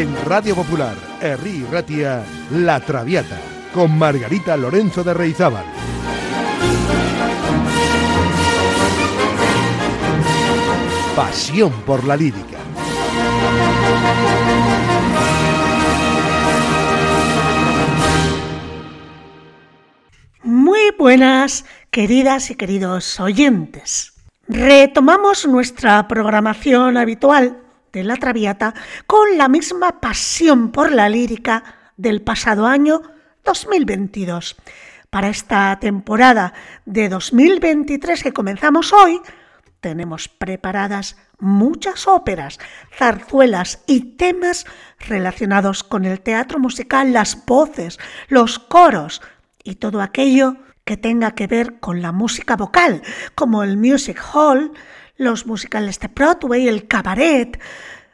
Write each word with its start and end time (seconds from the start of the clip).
En 0.00 0.16
Radio 0.24 0.54
Popular, 0.54 0.96
Herri 1.20 1.62
Ratia, 1.70 2.24
La 2.52 2.80
Traviata, 2.80 3.38
con 3.74 3.98
Margarita 3.98 4.56
Lorenzo 4.56 5.04
de 5.04 5.12
Reizábal. 5.12 5.66
Pasión 11.14 11.70
por 11.84 12.02
la 12.04 12.16
lírica. 12.16 12.56
Muy 20.42 20.94
buenas, 20.98 21.66
queridas 21.90 22.50
y 22.50 22.54
queridos 22.54 23.20
oyentes. 23.20 24.14
Retomamos 24.48 25.46
nuestra 25.46 26.08
programación 26.08 26.96
habitual 26.96 27.58
de 27.92 28.04
la 28.04 28.16
Traviata 28.16 28.74
con 29.06 29.36
la 29.36 29.48
misma 29.48 30.00
pasión 30.00 30.70
por 30.70 30.92
la 30.92 31.08
lírica 31.08 31.64
del 31.96 32.22
pasado 32.22 32.66
año 32.66 33.02
2022. 33.44 34.56
Para 35.10 35.28
esta 35.28 35.78
temporada 35.80 36.52
de 36.84 37.08
2023 37.08 38.22
que 38.22 38.32
comenzamos 38.32 38.92
hoy, 38.92 39.20
tenemos 39.80 40.28
preparadas 40.28 41.16
muchas 41.38 42.06
óperas, 42.06 42.58
zarzuelas 42.96 43.82
y 43.86 44.16
temas 44.16 44.66
relacionados 44.98 45.82
con 45.82 46.04
el 46.04 46.20
teatro 46.20 46.58
musical, 46.58 47.12
las 47.12 47.44
voces, 47.46 47.98
los 48.28 48.58
coros 48.58 49.22
y 49.64 49.76
todo 49.76 50.00
aquello 50.00 50.56
que 50.84 50.96
tenga 50.96 51.32
que 51.32 51.46
ver 51.46 51.80
con 51.80 52.02
la 52.02 52.12
música 52.12 52.56
vocal, 52.56 53.02
como 53.34 53.62
el 53.62 53.76
music 53.76 54.20
hall, 54.32 54.72
los 55.20 55.46
musicales 55.46 56.00
de 56.00 56.08
Broadway, 56.08 56.66
el 56.66 56.88
cabaret 56.88 57.60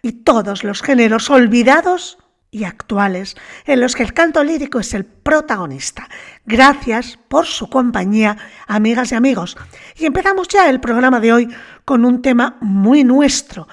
y 0.02 0.12
todos 0.12 0.64
los 0.64 0.82
géneros 0.82 1.30
olvidados 1.30 2.18
y 2.50 2.64
actuales 2.64 3.36
en 3.64 3.80
los 3.80 3.94
que 3.94 4.02
el 4.02 4.12
canto 4.12 4.42
lírico 4.42 4.80
es 4.80 4.92
el 4.92 5.04
protagonista. 5.04 6.08
Gracias 6.44 7.16
por 7.28 7.46
su 7.46 7.70
compañía, 7.70 8.36
amigas 8.66 9.12
y 9.12 9.14
amigos. 9.14 9.56
Y 9.96 10.06
empezamos 10.06 10.48
ya 10.48 10.68
el 10.68 10.80
programa 10.80 11.20
de 11.20 11.32
hoy 11.32 11.48
con 11.84 12.04
un 12.04 12.22
tema 12.22 12.56
muy 12.60 13.04
nuestro, 13.04 13.68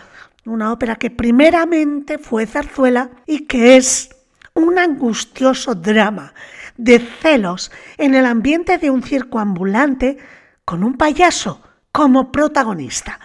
una 0.46 0.72
ópera 0.72 0.96
que 0.98 1.10
primeramente 1.10 2.20
fue 2.20 2.46
zarzuela 2.46 3.10
y 3.26 3.48
que 3.48 3.78
es 3.78 4.10
un 4.54 4.78
angustioso 4.78 5.74
drama 5.74 6.36
de 6.78 7.00
celos 7.00 7.72
en 7.98 8.14
el 8.14 8.28
ambiente 8.28 8.78
de 8.78 8.92
un 8.92 9.02
circo 9.02 9.40
ambulante 9.40 10.20
con 10.66 10.84
un 10.84 10.98
payaso 10.98 11.64
como 11.94 12.32
protagonista. 12.32 13.20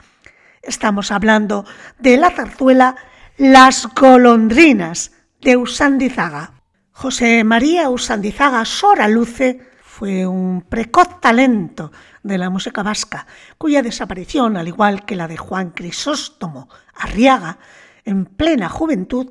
Estamos 0.62 1.10
hablando 1.10 1.64
de 1.98 2.18
la 2.18 2.30
zarzuela 2.30 2.96
Las 3.38 3.88
golondrinas 3.94 5.12
de 5.40 5.56
Usandizaga. 5.56 6.52
José 6.92 7.44
María 7.44 7.88
Usandizaga 7.88 8.64
Soraluce 8.66 9.66
fue 9.82 10.26
un 10.26 10.60
precoz 10.68 11.18
talento 11.18 11.92
de 12.22 12.36
la 12.36 12.50
música 12.50 12.82
vasca, 12.82 13.26
cuya 13.56 13.80
desaparición, 13.80 14.58
al 14.58 14.68
igual 14.68 15.06
que 15.06 15.16
la 15.16 15.28
de 15.28 15.38
Juan 15.38 15.70
Crisóstomo 15.70 16.68
Arriaga, 16.94 17.58
en 18.04 18.26
plena 18.26 18.68
juventud, 18.68 19.30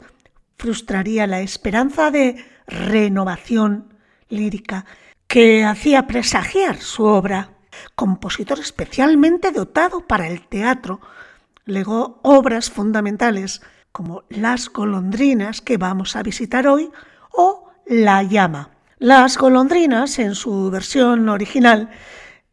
frustraría 0.58 1.28
la 1.28 1.42
esperanza 1.42 2.10
de 2.10 2.44
renovación 2.66 3.94
lírica 4.30 4.86
que 5.28 5.64
hacía 5.64 6.08
presagiar 6.08 6.78
su 6.78 7.04
obra. 7.04 7.57
Compositor 7.96 8.60
especialmente 8.60 9.52
dotado 9.52 10.08
para 10.08 10.28
el 10.28 10.48
teatro, 10.48 11.00
legó 11.66 12.20
obras 12.24 12.70
fundamentales 12.70 13.62
como 13.92 14.24
Las 14.30 14.70
golondrinas 14.70 15.62
que 15.62 15.78
vamos 15.78 16.16
a 16.16 16.24
visitar 16.24 16.68
hoy 16.68 16.90
o 17.32 17.72
La 17.86 18.24
llama. 18.24 18.72
Las 19.00 19.38
golondrinas, 19.38 20.18
en 20.20 20.34
su 20.34 20.72
versión 20.72 21.30
original, 21.30 21.92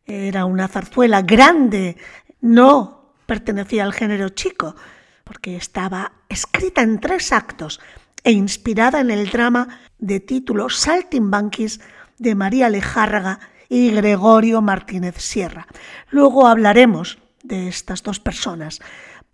era 0.05 0.45
una 0.45 0.69
zarzuela 0.69 1.23
grande, 1.23 1.97
no 2.41 3.15
pertenecía 3.27 3.85
al 3.85 3.95
género 3.95 4.29
chico, 4.29 4.77
porque 5.25 5.57
estaba 5.57 6.13
escrita 6.29 6.83
en 6.83 7.01
tres 7.01 7.33
actos 7.33 7.81
e 8.23 8.33
inspirada 8.33 9.01
en 9.01 9.11
el 9.11 9.31
drama 9.31 9.81
de 9.99 10.21
título 10.21 10.69
Saltimbanquis 10.69 11.81
de 12.19 12.35
María 12.35 12.69
Lejárraga 12.69 13.41
y 13.69 13.91
Gregorio 13.91 14.63
Martínez 14.63 15.17
Sierra. 15.19 15.67
Luego 16.11 16.47
hablaremos 16.47 17.19
de 17.43 17.69
estas 17.69 18.03
dos 18.03 18.21
personas. 18.21 18.81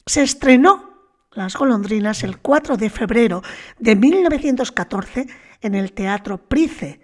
Se 0.07 0.23
estrenó 0.23 0.91
Las 1.33 1.57
golondrinas 1.57 2.25
el 2.25 2.39
4 2.39 2.77
de 2.77 2.91
febrero 2.91 3.43
de 3.79 3.95
1914 3.95 5.27
en 5.61 5.75
el 5.75 5.93
Teatro 5.93 6.39
Price 6.39 7.01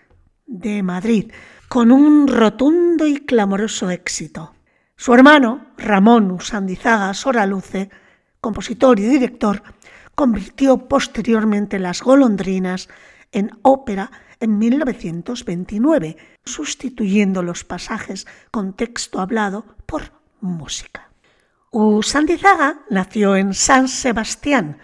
de 0.46 0.82
Madrid, 0.82 1.30
con 1.68 1.92
un 1.92 2.26
rotundo 2.26 3.06
y 3.06 3.20
clamoroso 3.20 3.90
éxito. 3.90 4.54
Su 4.96 5.14
hermano, 5.14 5.66
Ramón 5.76 6.30
Usandizaga 6.30 7.12
Soraluce, 7.14 7.90
compositor 8.40 8.98
y 8.98 9.04
director, 9.04 9.62
convirtió 10.14 10.88
posteriormente 10.88 11.78
Las 11.78 12.02
golondrinas 12.02 12.88
en 13.30 13.50
ópera 13.62 14.10
en 14.40 14.58
1929, 14.58 16.16
sustituyendo 16.44 17.42
los 17.42 17.64
pasajes 17.64 18.26
con 18.50 18.74
texto 18.74 19.20
hablado 19.20 19.64
por 19.86 20.12
música. 20.40 21.10
Usandizaga 21.70 22.80
nació 22.90 23.36
en 23.36 23.54
San 23.54 23.86
Sebastián 23.88 24.78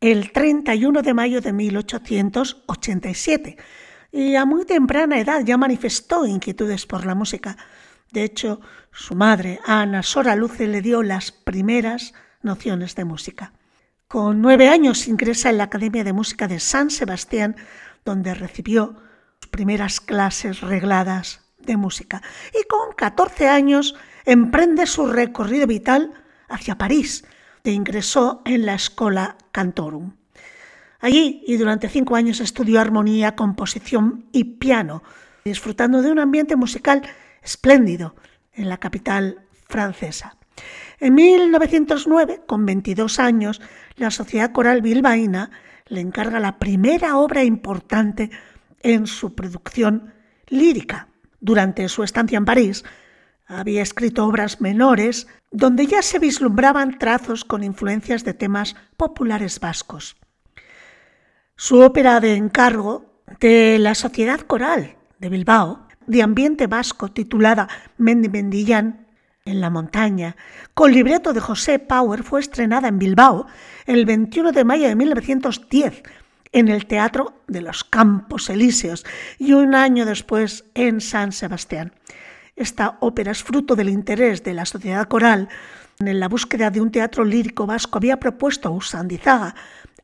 el 0.00 0.32
31 0.32 1.02
de 1.02 1.14
mayo 1.14 1.40
de 1.40 1.52
1887 1.52 3.56
y 4.12 4.34
a 4.36 4.44
muy 4.44 4.66
temprana 4.66 5.18
edad 5.18 5.42
ya 5.44 5.56
manifestó 5.56 6.26
inquietudes 6.26 6.86
por 6.86 7.06
la 7.06 7.14
música. 7.14 7.56
De 8.12 8.22
hecho, 8.22 8.60
su 8.92 9.14
madre, 9.14 9.60
Ana 9.64 10.02
Sora 10.02 10.36
Luce, 10.36 10.66
le 10.68 10.82
dio 10.82 11.02
las 11.02 11.32
primeras 11.32 12.12
nociones 12.42 12.94
de 12.94 13.04
música. 13.04 13.54
Con 14.06 14.42
nueve 14.42 14.68
años 14.68 15.08
ingresa 15.08 15.50
en 15.50 15.58
la 15.58 15.64
Academia 15.64 16.04
de 16.04 16.12
Música 16.12 16.46
de 16.46 16.60
San 16.60 16.90
Sebastián, 16.90 17.56
donde 18.04 18.34
recibió 18.34 18.94
sus 19.40 19.50
primeras 19.50 20.00
clases 20.00 20.60
regladas 20.60 21.40
de 21.58 21.76
música. 21.76 22.22
Y 22.52 22.66
con 22.66 22.92
14 22.96 23.48
años 23.48 23.94
emprende 24.24 24.86
su 24.86 25.06
recorrido 25.06 25.66
vital 25.66 26.12
hacia 26.48 26.78
París, 26.78 27.24
e 27.64 27.70
ingresó 27.70 28.42
en 28.44 28.66
la 28.66 28.74
Escola 28.74 29.36
Cantorum. 29.50 30.12
Allí 31.00 31.42
y 31.46 31.56
durante 31.56 31.88
cinco 31.88 32.16
años 32.16 32.40
estudió 32.40 32.80
armonía, 32.80 33.36
composición 33.36 34.26
y 34.32 34.44
piano, 34.44 35.02
disfrutando 35.44 36.02
de 36.02 36.10
un 36.10 36.18
ambiente 36.18 36.56
musical 36.56 37.02
espléndido 37.42 38.14
en 38.52 38.68
la 38.68 38.78
capital 38.78 39.40
francesa. 39.68 40.36
En 41.00 41.14
1909, 41.14 42.42
con 42.46 42.64
22 42.64 43.18
años, 43.18 43.60
la 43.96 44.10
Sociedad 44.10 44.52
Coral 44.52 44.82
Bilbaína 44.82 45.50
le 45.86 46.00
encarga 46.00 46.40
la 46.40 46.58
primera 46.58 47.16
obra 47.16 47.44
importante 47.44 48.30
en 48.82 49.06
su 49.06 49.34
producción 49.34 50.14
lírica. 50.48 51.08
Durante 51.40 51.88
su 51.88 52.02
estancia 52.02 52.38
en 52.38 52.44
París, 52.44 52.84
había 53.46 53.82
escrito 53.82 54.26
obras 54.26 54.60
menores 54.60 55.26
donde 55.50 55.86
ya 55.86 56.02
se 56.02 56.18
vislumbraban 56.18 56.98
trazos 56.98 57.44
con 57.44 57.62
influencias 57.62 58.24
de 58.24 58.34
temas 58.34 58.76
populares 58.96 59.60
vascos. 59.60 60.16
Su 61.56 61.80
ópera 61.80 62.20
de 62.20 62.34
encargo 62.34 63.22
de 63.40 63.78
la 63.78 63.94
Sociedad 63.94 64.40
Coral 64.40 64.96
de 65.18 65.28
Bilbao, 65.28 65.86
de 66.06 66.22
ambiente 66.22 66.66
vasco, 66.66 67.10
titulada 67.10 67.68
Mendi 67.96 68.28
Mendillán, 68.28 69.04
en 69.46 69.60
la 69.60 69.68
montaña, 69.68 70.36
con 70.72 70.92
libreto 70.92 71.34
de 71.34 71.40
José 71.40 71.78
Power, 71.78 72.22
fue 72.22 72.40
estrenada 72.40 72.88
en 72.88 72.98
Bilbao 72.98 73.46
el 73.86 74.06
21 74.06 74.52
de 74.52 74.64
mayo 74.64 74.88
de 74.88 74.96
1910 74.96 76.02
en 76.52 76.68
el 76.68 76.86
Teatro 76.86 77.42
de 77.48 77.60
los 77.60 77.84
Campos 77.84 78.48
Elíseos 78.48 79.04
y 79.38 79.52
un 79.52 79.74
año 79.74 80.06
después 80.06 80.64
en 80.74 81.00
San 81.00 81.32
Sebastián. 81.32 81.92
Esta 82.56 82.96
ópera 83.00 83.32
es 83.32 83.42
fruto 83.42 83.74
del 83.74 83.88
interés 83.88 84.44
de 84.44 84.54
la 84.54 84.64
sociedad 84.64 85.08
coral 85.08 85.48
en 85.98 86.20
la 86.20 86.28
búsqueda 86.28 86.70
de 86.70 86.80
un 86.80 86.90
teatro 86.90 87.24
lírico 87.24 87.66
vasco. 87.66 87.98
Había 87.98 88.20
propuesto 88.20 88.68
a 88.68 88.72
Usandizaga, 88.72 89.54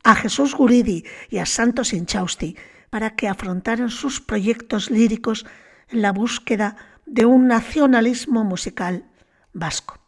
a 0.03 0.15
Jesús 0.15 0.53
Guridi 0.55 1.05
y 1.29 1.37
a 1.37 1.45
Santos 1.45 1.93
Inchausti 1.93 2.57
para 2.89 3.15
que 3.15 3.29
afrontaran 3.29 3.89
sus 3.89 4.19
proyectos 4.19 4.91
líricos 4.91 5.45
en 5.89 6.01
la 6.01 6.11
búsqueda 6.11 6.75
de 7.05 7.25
un 7.25 7.47
nacionalismo 7.47 8.43
musical 8.43 9.05
vasco. 9.53 10.00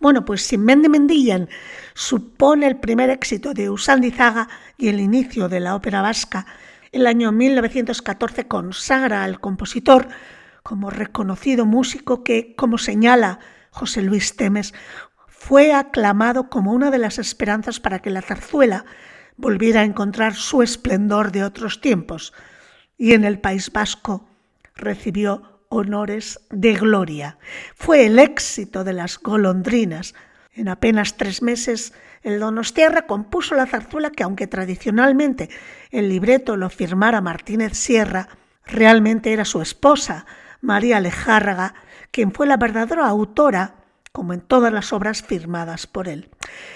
Bueno, 0.00 0.24
pues 0.24 0.42
Sin 0.42 0.64
Mende 0.64 0.88
Mendillan 0.88 1.50
supone 1.92 2.66
el 2.66 2.78
primer 2.78 3.10
éxito 3.10 3.52
de 3.52 3.68
Usandizaga 3.68 4.48
y 4.78 4.88
el 4.88 4.98
inicio 4.98 5.50
de 5.50 5.60
la 5.60 5.76
ópera 5.76 6.00
vasca. 6.00 6.46
El 6.90 7.06
año 7.06 7.32
1914 7.32 8.48
consagra 8.48 9.22
al 9.22 9.40
compositor 9.40 10.08
como 10.62 10.88
reconocido 10.88 11.66
músico 11.66 12.24
que, 12.24 12.54
como 12.56 12.78
señala 12.78 13.40
José 13.70 14.00
Luis 14.00 14.36
Temes, 14.36 14.72
fue 15.28 15.74
aclamado 15.74 16.48
como 16.48 16.72
una 16.72 16.90
de 16.90 16.98
las 16.98 17.18
esperanzas 17.18 17.78
para 17.78 17.98
que 17.98 18.08
la 18.08 18.22
zarzuela 18.22 18.86
volviera 19.36 19.82
a 19.82 19.84
encontrar 19.84 20.34
su 20.34 20.62
esplendor 20.62 21.30
de 21.30 21.44
otros 21.44 21.82
tiempos 21.82 22.32
y 22.96 23.12
en 23.12 23.24
el 23.24 23.38
País 23.38 23.70
Vasco 23.70 24.26
recibió 24.74 25.59
honores 25.70 26.40
de 26.50 26.74
gloria. 26.74 27.38
Fue 27.74 28.04
el 28.04 28.18
éxito 28.18 28.84
de 28.84 28.92
las 28.92 29.18
golondrinas. 29.18 30.14
En 30.52 30.68
apenas 30.68 31.16
tres 31.16 31.40
meses 31.40 31.94
el 32.22 32.38
Donostiarra 32.38 33.06
compuso 33.06 33.54
la 33.54 33.66
zarzuela 33.66 34.10
que, 34.10 34.24
aunque 34.24 34.46
tradicionalmente 34.46 35.48
el 35.90 36.10
libreto 36.10 36.56
lo 36.56 36.68
firmara 36.68 37.22
Martínez 37.22 37.78
Sierra, 37.78 38.28
realmente 38.66 39.32
era 39.32 39.46
su 39.46 39.62
esposa, 39.62 40.26
María 40.60 41.00
Lejárraga, 41.00 41.74
quien 42.10 42.32
fue 42.32 42.46
la 42.46 42.58
verdadera 42.58 43.08
autora, 43.08 43.76
como 44.12 44.34
en 44.34 44.40
todas 44.40 44.72
las 44.72 44.92
obras 44.92 45.22
firmadas 45.22 45.86
por 45.86 46.08
él. 46.08 46.28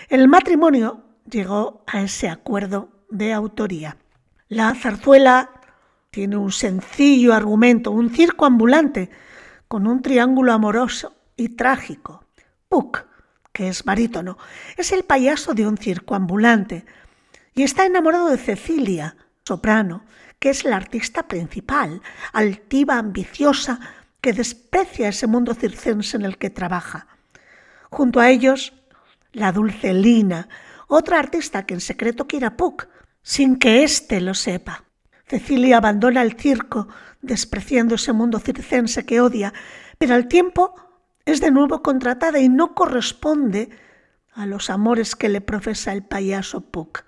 El 0.08 0.28
matrimonio 0.28 1.02
llegó 1.28 1.82
a 1.86 2.00
ese 2.00 2.28
acuerdo 2.28 2.88
de 3.10 3.32
autoría. 3.32 3.96
La 4.48 4.74
zarzuela 4.74 5.50
tiene 6.14 6.36
un 6.36 6.52
sencillo 6.52 7.34
argumento, 7.34 7.90
un 7.90 8.08
circo 8.08 8.46
ambulante 8.46 9.10
con 9.66 9.88
un 9.88 10.00
triángulo 10.00 10.52
amoroso 10.52 11.12
y 11.36 11.56
trágico. 11.56 12.24
Puck, 12.68 13.04
que 13.52 13.66
es 13.66 13.82
barítono, 13.82 14.38
es 14.76 14.92
el 14.92 15.02
payaso 15.02 15.54
de 15.54 15.66
un 15.66 15.76
circo 15.76 16.14
ambulante 16.14 16.86
y 17.52 17.64
está 17.64 17.84
enamorado 17.84 18.28
de 18.28 18.38
Cecilia, 18.38 19.16
soprano, 19.44 20.04
que 20.38 20.50
es 20.50 20.64
la 20.64 20.76
artista 20.76 21.26
principal, 21.26 22.00
altiva, 22.32 22.96
ambiciosa, 22.96 23.80
que 24.20 24.32
desprecia 24.32 25.08
ese 25.08 25.26
mundo 25.26 25.52
circense 25.52 26.16
en 26.16 26.24
el 26.24 26.38
que 26.38 26.48
trabaja. 26.48 27.08
Junto 27.90 28.20
a 28.20 28.30
ellos, 28.30 28.72
la 29.32 29.50
dulce 29.50 29.92
Lina, 29.92 30.48
otra 30.86 31.18
artista 31.18 31.66
que 31.66 31.74
en 31.74 31.80
secreto 31.80 32.28
quiere 32.28 32.46
a 32.46 32.56
Puck, 32.56 32.86
sin 33.20 33.56
que 33.58 33.82
éste 33.82 34.20
lo 34.20 34.34
sepa. 34.34 34.83
Cecilia 35.26 35.78
abandona 35.78 36.22
el 36.22 36.34
circo, 36.34 36.88
despreciando 37.22 37.94
ese 37.94 38.12
mundo 38.12 38.38
circense 38.38 39.06
que 39.06 39.20
odia, 39.20 39.52
pero 39.98 40.14
al 40.14 40.28
tiempo 40.28 40.74
es 41.24 41.40
de 41.40 41.50
nuevo 41.50 41.82
contratada 41.82 42.38
y 42.38 42.48
no 42.48 42.74
corresponde 42.74 43.70
a 44.34 44.46
los 44.46 44.68
amores 44.68 45.16
que 45.16 45.28
le 45.28 45.40
profesa 45.40 45.92
el 45.92 46.02
payaso 46.04 46.60
Puck. 46.60 47.04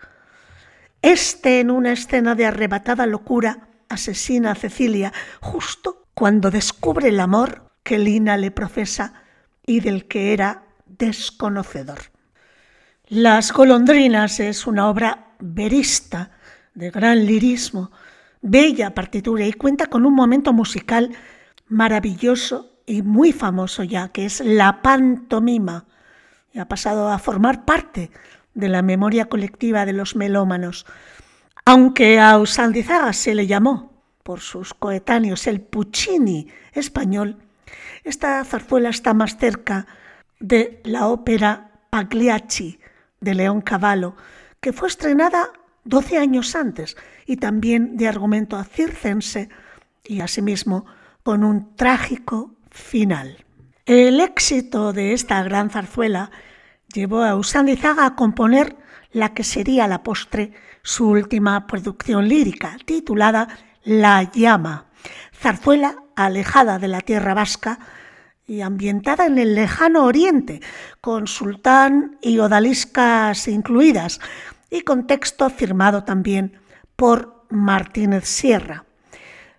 Este, 1.03 1.61
en 1.61 1.71
una 1.71 1.93
escena 1.93 2.35
de 2.35 2.47
arrebatada 2.47 3.07
locura, 3.07 3.69
asesina 3.89 4.53
a 4.53 4.55
Cecilia 4.55 5.12
justo 5.41 6.07
cuando 6.15 6.51
descubre 6.51 7.09
el 7.09 7.21
amor 7.21 7.71
que 7.83 7.99
Lina 7.99 8.37
le 8.37 8.51
profesa 8.51 9.23
y 9.67 9.81
del 9.81 10.09
que 10.09 10.33
era 10.33 10.65
desconocedor. 10.87 11.99
Las 13.07 13.53
golondrinas 13.53 14.41
es 14.41 14.67
una 14.67 14.89
obra 14.89 15.35
verista, 15.39 16.31
de 16.75 16.91
gran 16.91 17.25
lirismo, 17.25 17.91
bella 18.43 18.94
partitura 18.94 19.47
y 19.47 19.53
cuenta 19.53 19.87
con 19.87 20.06
un 20.06 20.15
momento 20.15 20.53
musical 20.53 21.11
maravilloso 21.69 22.73
y 22.87 23.03
muy 23.03 23.33
famoso 23.33 23.83
ya, 23.83 24.09
que 24.09 24.25
es 24.25 24.41
la 24.41 24.83
pantomima, 24.83 25.87
y 26.53 26.59
ha 26.59 26.69
pasado 26.69 27.11
a 27.11 27.19
formar 27.19 27.65
parte 27.65 28.11
de 28.55 28.69
la 28.69 28.83
memoria 28.83 29.27
colectiva 29.27 29.85
de 29.85 29.93
los 29.93 30.17
melómanos. 30.17 30.87
Aunque 31.65 32.21
a 32.21 32.38
Usandizaga 32.38 33.12
se 33.12 33.35
le 33.35 33.47
llamó 33.47 34.03
por 34.23 34.41
sus 34.41 34.73
coetáneos 34.73 35.47
el 35.47 35.61
Puccini 35.61 36.49
español, 36.73 37.38
esta 38.05 38.44
zarzuela 38.44 38.88
está 38.88 39.15
más 39.15 39.37
cerca 39.37 39.87
de 40.38 40.81
la 40.85 41.09
ópera 41.09 41.73
Pagliacci 41.91 42.79
de 43.21 43.35
León 43.35 43.61
Cavallo, 43.61 44.15
que 44.61 44.73
fue 44.73 44.88
estrenada 44.88 45.50
12 45.87 46.19
años 46.19 46.55
antes 46.55 46.97
y 47.27 47.37
también 47.37 47.97
de 47.97 48.09
argumento 48.09 48.62
circense 48.65 49.49
y 50.05 50.21
asimismo 50.21 50.85
con 51.23 51.44
un 51.44 51.75
trágico 51.77 52.55
final. 52.71 53.44
El 53.87 54.21
éxito 54.21 54.93
de 54.93 55.12
esta 55.12 55.43
gran 55.43 55.71
zarzuela 55.71 56.31
llevó 56.93 57.23
a 57.23 57.37
Usandizaga 57.37 58.05
a 58.05 58.17
componer 58.17 58.77
la 59.12 59.33
que 59.33 59.44
sería 59.44 59.87
la 59.87 60.03
postre 60.03 60.53
su 60.83 61.09
última 61.09 61.67
producción 61.67 62.29
lírica, 62.29 62.77
titulada 62.85 63.49
La 63.85 64.31
llama, 64.31 64.87
zarzuela 65.33 65.97
alejada 66.17 66.79
de 66.79 66.88
la 66.88 67.00
tierra 67.00 67.35
vasca 67.35 67.79
y 68.47 68.61
ambientada 68.61 69.27
en 69.27 69.38
el 69.38 69.55
lejano 69.55 70.05
oriente, 70.05 70.61
con 71.00 71.27
sultán 71.27 72.19
y 72.21 72.38
odaliscas 72.38 73.49
incluidas, 73.49 74.21
y 74.71 74.83
con 74.83 75.07
texto 75.07 75.49
firmado 75.51 76.05
también 76.05 76.61
por 76.97 77.45
Martínez 77.51 78.27
Sierra. 78.27 78.85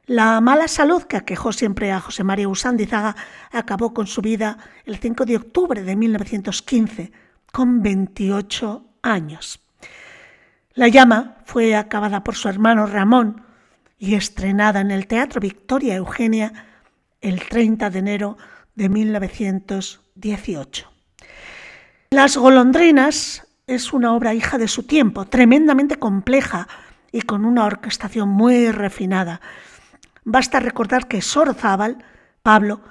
La 0.06 0.40
mala 0.40 0.68
salud 0.68 1.04
que 1.04 1.18
aquejó 1.18 1.52
siempre 1.52 1.92
a 1.92 2.00
José 2.00 2.24
María 2.24 2.48
Usandizaga 2.48 3.16
acabó 3.52 3.94
con 3.94 4.08
su 4.08 4.22
vida 4.22 4.58
el 4.86 4.98
5 4.98 5.26
de 5.26 5.36
octubre 5.36 5.84
de 5.84 5.96
1915, 5.98 7.12
con 7.52 7.82
28 7.82 8.86
años. 9.02 9.60
La 10.74 10.88
llama 10.88 11.38
fue 11.46 11.76
acabada 11.76 12.24
por 12.24 12.36
su 12.36 12.48
hermano 12.48 12.86
Ramón 12.86 13.44
y 13.98 14.16
estrenada 14.16 14.80
en 14.80 14.92
el 14.92 15.08
Teatro 15.08 15.42
Victoria 15.42 15.96
Eugenia 15.96 16.54
el 17.20 17.42
30 17.42 17.90
de 17.90 18.00
enero 18.00 18.38
de 18.76 18.90
1918. 18.90 20.92
Las 22.12 22.38
golondrinas 22.38 23.47
es 23.68 23.92
una 23.92 24.14
obra 24.14 24.34
hija 24.34 24.58
de 24.58 24.70
su 24.70 24.84
tiempo, 24.84 25.26
tremendamente 25.26 25.98
compleja 25.98 26.70
y 27.12 27.22
con 27.22 27.44
una 27.44 27.66
orquestación 27.66 28.30
muy 28.30 28.72
refinada. 28.72 29.42
Basta 30.24 30.62
recordar 30.62 31.08
que 31.08 31.22
Sorzábal, 31.22 31.98
Pablo, 32.42 32.82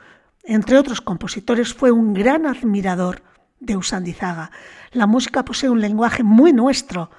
entre 0.45 0.79
otros 0.79 1.01
compositores, 1.01 1.73
fue 1.73 1.91
un 1.91 2.13
gran 2.13 2.47
admirador 2.47 3.23
de 3.59 3.77
Usandizaga. 3.77 4.51
La 4.93 5.07
música 5.07 5.47
posee 5.47 5.71
un 5.71 5.81
lenguaje 5.81 6.23
muy 6.23 6.53
nuestro 6.53 7.11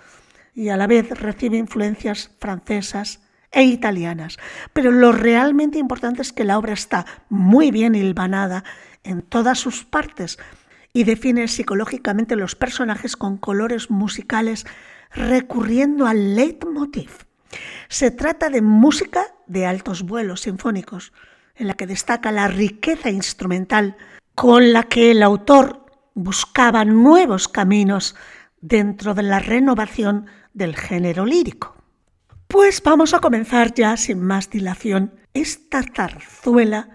y 0.53 0.69
a 0.69 0.77
la 0.77 0.85
vez 0.85 1.09
recibe 1.19 1.57
influencias 1.57 2.31
francesas 2.39 3.21
e 3.51 3.63
italianas. 3.63 4.37
Pero 4.71 4.91
lo 4.91 5.11
realmente 5.11 5.79
importante 5.79 6.21
es 6.21 6.31
que 6.31 6.43
la 6.43 6.59
obra 6.59 6.73
está 6.73 7.07
muy 7.29 7.71
bien 7.71 7.95
hilvanada 7.95 8.63
en 9.03 9.23
todas 9.23 9.57
sus 9.57 9.83
partes 9.83 10.37
y 10.97 11.03
define 11.03 11.47
psicológicamente 11.47 12.35
los 12.35 12.55
personajes 12.55 13.15
con 13.15 13.37
colores 13.37 13.91
musicales 13.91 14.65
recurriendo 15.11 16.07
al 16.07 16.35
leitmotiv. 16.35 17.11
Se 17.87 18.09
trata 18.09 18.49
de 18.49 18.63
música 18.63 19.27
de 19.45 19.67
altos 19.67 20.01
vuelos 20.01 20.41
sinfónicos, 20.41 21.13
en 21.55 21.67
la 21.67 21.75
que 21.75 21.85
destaca 21.85 22.31
la 22.31 22.47
riqueza 22.47 23.11
instrumental 23.11 23.95
con 24.33 24.73
la 24.73 24.85
que 24.85 25.11
el 25.11 25.21
autor 25.21 25.85
buscaba 26.15 26.83
nuevos 26.83 27.47
caminos 27.47 28.15
dentro 28.59 29.13
de 29.13 29.21
la 29.21 29.37
renovación 29.37 30.25
del 30.55 30.75
género 30.75 31.27
lírico. 31.27 31.75
Pues 32.47 32.81
vamos 32.81 33.13
a 33.13 33.19
comenzar 33.19 33.71
ya 33.75 33.97
sin 33.97 34.19
más 34.19 34.49
dilación 34.49 35.13
esta 35.35 35.83
zarzuela 35.83 36.89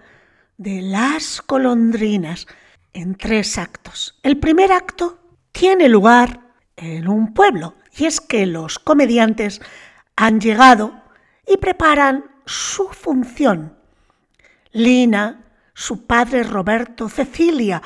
de 0.57 0.81
las 0.81 1.41
colondrinas 1.41 2.47
en 2.93 3.15
tres 3.15 3.57
actos. 3.57 4.19
El 4.23 4.39
primer 4.39 4.71
acto 4.71 5.19
tiene 5.51 5.89
lugar 5.89 6.39
en 6.75 7.07
un 7.07 7.33
pueblo 7.33 7.75
y 7.95 8.05
es 8.05 8.21
que 8.21 8.45
los 8.45 8.79
comediantes 8.79 9.61
han 10.15 10.39
llegado 10.39 11.01
y 11.47 11.57
preparan 11.57 12.25
su 12.45 12.87
función. 12.89 13.77
Lina, 14.71 15.45
su 15.73 16.05
padre 16.05 16.43
Roberto, 16.43 17.09
Cecilia, 17.09 17.81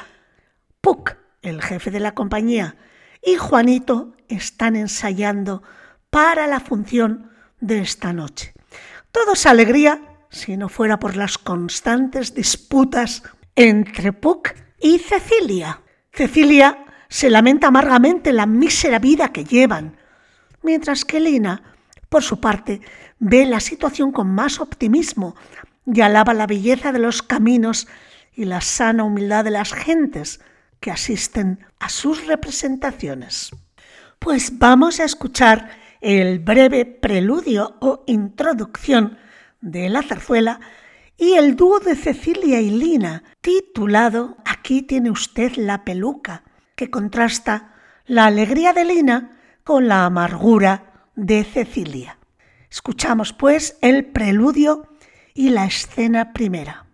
Puck, 0.82 1.16
el 1.42 1.62
jefe 1.62 1.92
de 1.92 2.00
la 2.00 2.14
compañía, 2.14 2.76
y 3.24 3.36
Juanito 3.36 4.14
están 4.28 4.76
ensayando 4.76 5.64
para 6.10 6.48
la 6.48 6.60
función 6.60 7.32
de 7.60 7.80
esta 7.80 8.14
noche. 8.14 8.54
Todo 9.12 9.34
es 9.34 9.46
alegría 9.46 10.02
si 10.30 10.58
no 10.58 10.70
fuera 10.70 11.00
por 11.00 11.16
las 11.16 11.38
constantes 11.38 12.34
disputas 12.34 13.24
entre 13.56 14.14
Puck 14.14 14.54
y 14.80 15.00
Cecilia. 15.00 15.82
Cecilia 16.12 16.86
se 17.10 17.30
lamenta 17.30 17.68
amargamente 17.68 18.34
la 18.34 18.46
mísera 18.46 19.00
vida 19.00 19.30
que 19.30 19.44
llevan, 19.44 19.98
mientras 20.62 21.06
que 21.06 21.20
Lina, 21.20 21.64
por 22.10 22.24
su 22.24 22.40
parte, 22.40 22.82
ve 23.20 23.46
la 23.46 23.60
situación 23.60 24.12
con 24.12 24.28
más 24.28 24.60
optimismo 24.60 25.36
y 25.86 26.02
alaba 26.02 26.34
la 26.34 26.48
belleza 26.48 26.92
de 26.92 27.00
los 27.00 27.22
caminos 27.22 27.88
y 28.34 28.46
la 28.46 28.62
sana 28.62 29.04
humildad 29.04 29.44
de 29.44 29.52
las 29.52 29.74
gentes 29.74 30.42
que 30.80 30.92
asisten 30.92 31.66
a 31.80 31.90
sus 31.90 32.28
representaciones. 32.28 33.52
Pues 34.20 34.58
vamos 34.58 35.00
a 35.00 35.06
escuchar 35.06 35.70
el 36.02 36.40
breve 36.40 36.86
preludio 36.86 37.78
o 37.80 38.04
introducción 38.08 39.18
de 39.62 39.90
la 39.90 40.04
zarzuela 40.04 40.60
y 41.18 41.34
el 41.34 41.56
dúo 41.56 41.80
de 41.80 41.96
Cecilia 41.96 42.62
y 42.62 42.70
Lina, 42.70 43.24
titulado 43.42 44.38
Aquí 44.68 44.82
tiene 44.82 45.10
usted 45.10 45.54
la 45.56 45.86
peluca, 45.86 46.44
que 46.76 46.90
contrasta 46.90 47.74
la 48.06 48.26
alegría 48.26 48.74
de 48.74 48.84
Lina 48.84 49.40
con 49.64 49.88
la 49.88 50.04
amargura 50.04 51.08
de 51.16 51.46
Cecilia. 51.46 52.18
Escuchamos 52.70 53.32
pues 53.32 53.78
el 53.82 54.04
preludio 54.08 54.90
y 55.34 55.52
la 55.52 55.64
escena 55.64 56.34
primera. 56.34 56.86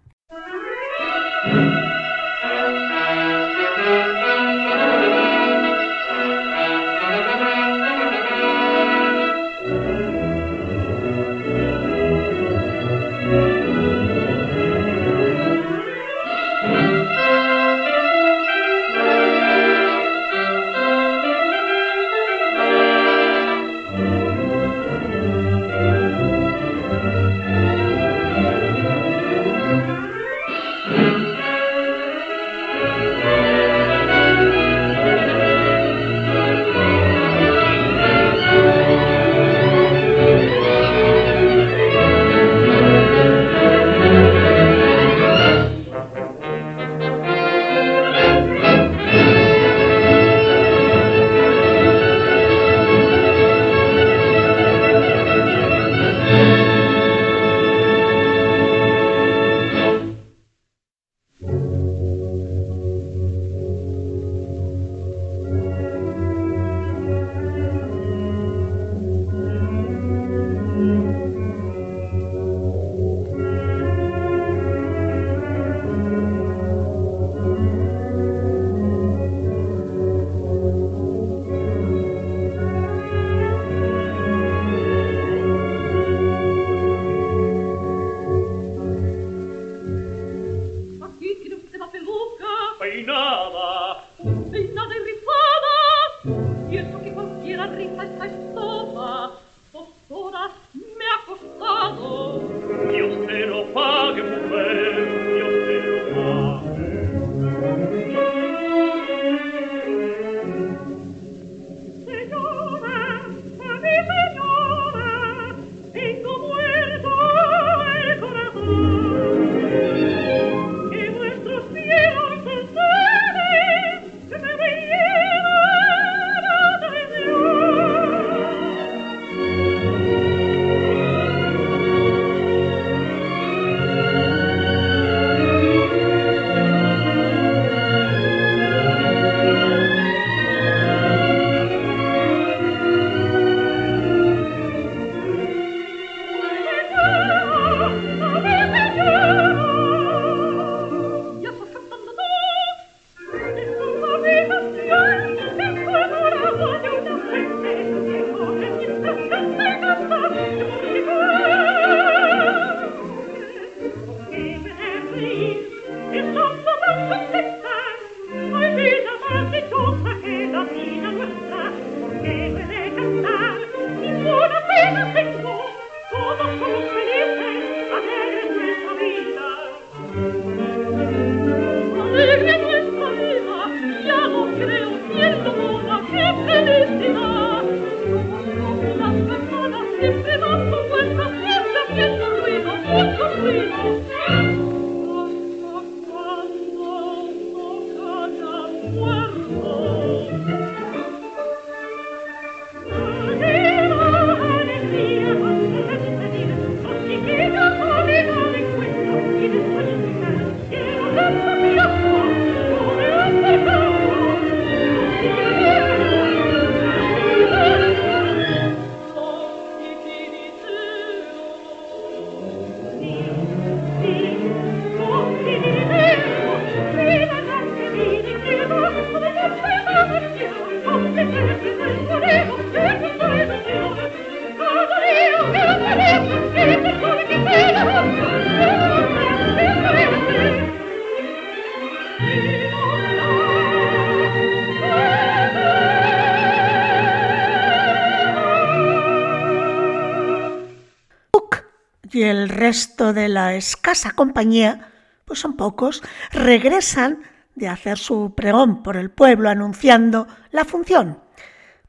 El 252.24 252.50
resto 252.50 253.14
de 253.14 253.30
la 253.30 253.56
escasa 253.56 254.12
compañía, 254.12 254.92
pues 255.26 255.40
son 255.40 255.56
pocos, 255.56 256.04
regresan 256.32 257.20
de 257.56 257.68
hacer 257.68 257.98
su 257.98 258.34
pregón 258.36 258.84
por 258.84 258.98
el 258.98 259.12
pueblo 259.12 259.50
anunciando 259.50 260.28
la 260.52 260.66
función. 260.66 261.20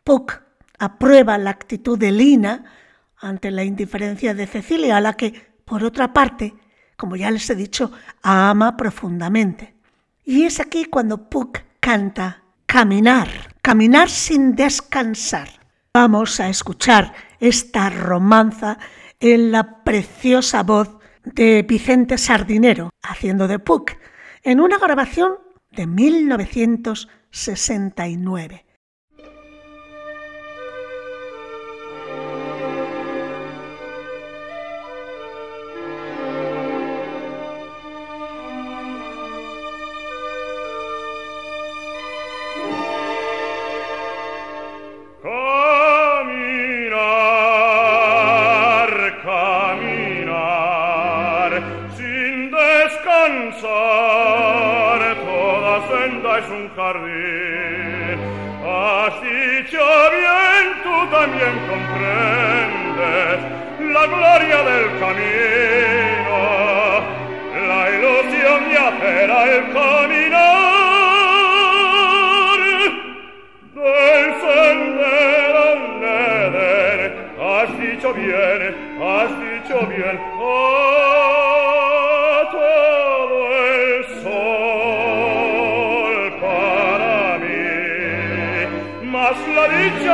Puck 0.02 0.42
aprueba 0.78 1.38
la 1.38 1.50
actitud 1.50 1.98
de 1.98 2.12
Lina 2.12 2.64
ante 3.16 3.50
la 3.50 3.64
indiferencia 3.64 4.34
de 4.34 4.46
Cecilia, 4.46 4.98
a 4.98 5.00
la 5.00 5.14
que, 5.14 5.54
por 5.64 5.82
otra 5.82 6.12
parte, 6.12 6.54
como 6.96 7.16
ya 7.16 7.30
les 7.30 7.48
he 7.48 7.54
dicho, 7.54 7.90
ama 8.22 8.76
profundamente. 8.76 9.74
Y 10.24 10.44
es 10.44 10.60
aquí 10.60 10.84
cuando 10.84 11.28
Puck 11.28 11.60
canta 11.80 12.44
Caminar, 12.66 13.28
caminar 13.62 14.10
sin 14.10 14.56
descansar. 14.56 15.48
Vamos 15.92 16.40
a 16.40 16.48
escuchar 16.48 17.12
esta 17.38 17.88
romanza 17.88 18.78
en 19.32 19.52
la 19.52 19.84
preciosa 19.84 20.62
voz 20.62 20.98
de 21.24 21.62
Vicente 21.62 22.18
Sardinero, 22.18 22.90
haciendo 23.02 23.48
de 23.48 23.58
Puck, 23.58 23.92
en 24.42 24.60
una 24.60 24.76
grabación 24.76 25.38
de 25.70 25.86
1969. 25.86 28.66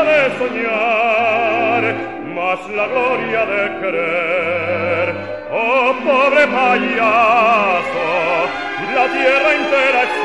De 0.04 0.38
soñar, 0.38 1.82
más 2.34 2.60
la 2.70 2.86
gloria 2.86 3.46
de 3.46 3.80
querer. 3.80 5.14
Oh, 5.52 5.92
pobre 6.04 6.46
payaso, 6.46 8.08
la 8.94 9.06
tierra 9.08 9.50
entera 9.54 10.02
soy 10.02 10.19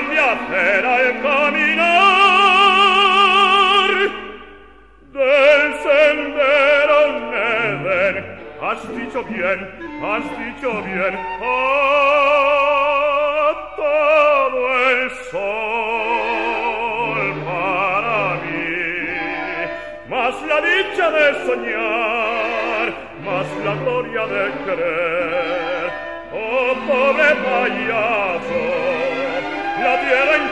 compiacera 0.00 1.02
el 1.02 1.20
caminar. 1.22 2.00
Del 5.12 5.74
sendero 5.84 6.98
neven. 7.30 8.14
Has 8.62 8.80
dicho 8.96 9.20
bien 9.24 9.60
has 10.02 10.24
dicho 10.38 10.70
bien. 10.82 11.14
A 11.14 11.54
todo 13.76 14.60
el 14.88 15.10
sol 15.30 15.68
para 17.44 18.18
mí. 18.42 18.72
Mas 20.08 20.34
la 20.42 20.58
dicha 20.60 21.06
de 21.10 21.26
soñar 21.46 22.86
mas 23.24 23.48
la 23.64 23.74
gloria 23.74 24.24
de 24.26 24.44
querer. 24.64 25.90
Oh 26.32 26.74
pobre 26.88 27.30
payas 27.44 28.39
la 29.90 30.00
tierra 30.00 30.49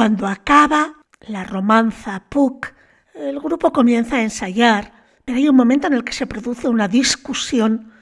cuando 0.00 0.28
acaba 0.28 0.94
la 1.28 1.44
romanza 1.44 2.24
Puck, 2.30 2.72
el 3.14 3.38
grupo 3.38 3.70
comienza 3.70 4.16
a 4.16 4.22
ensayar, 4.22 4.94
pero 5.26 5.36
hay 5.36 5.46
un 5.46 5.56
momento 5.56 5.88
en 5.88 5.92
el 5.92 6.04
que 6.04 6.14
se 6.14 6.26
produce 6.26 6.68
una 6.70 6.88
discusión 6.88 7.92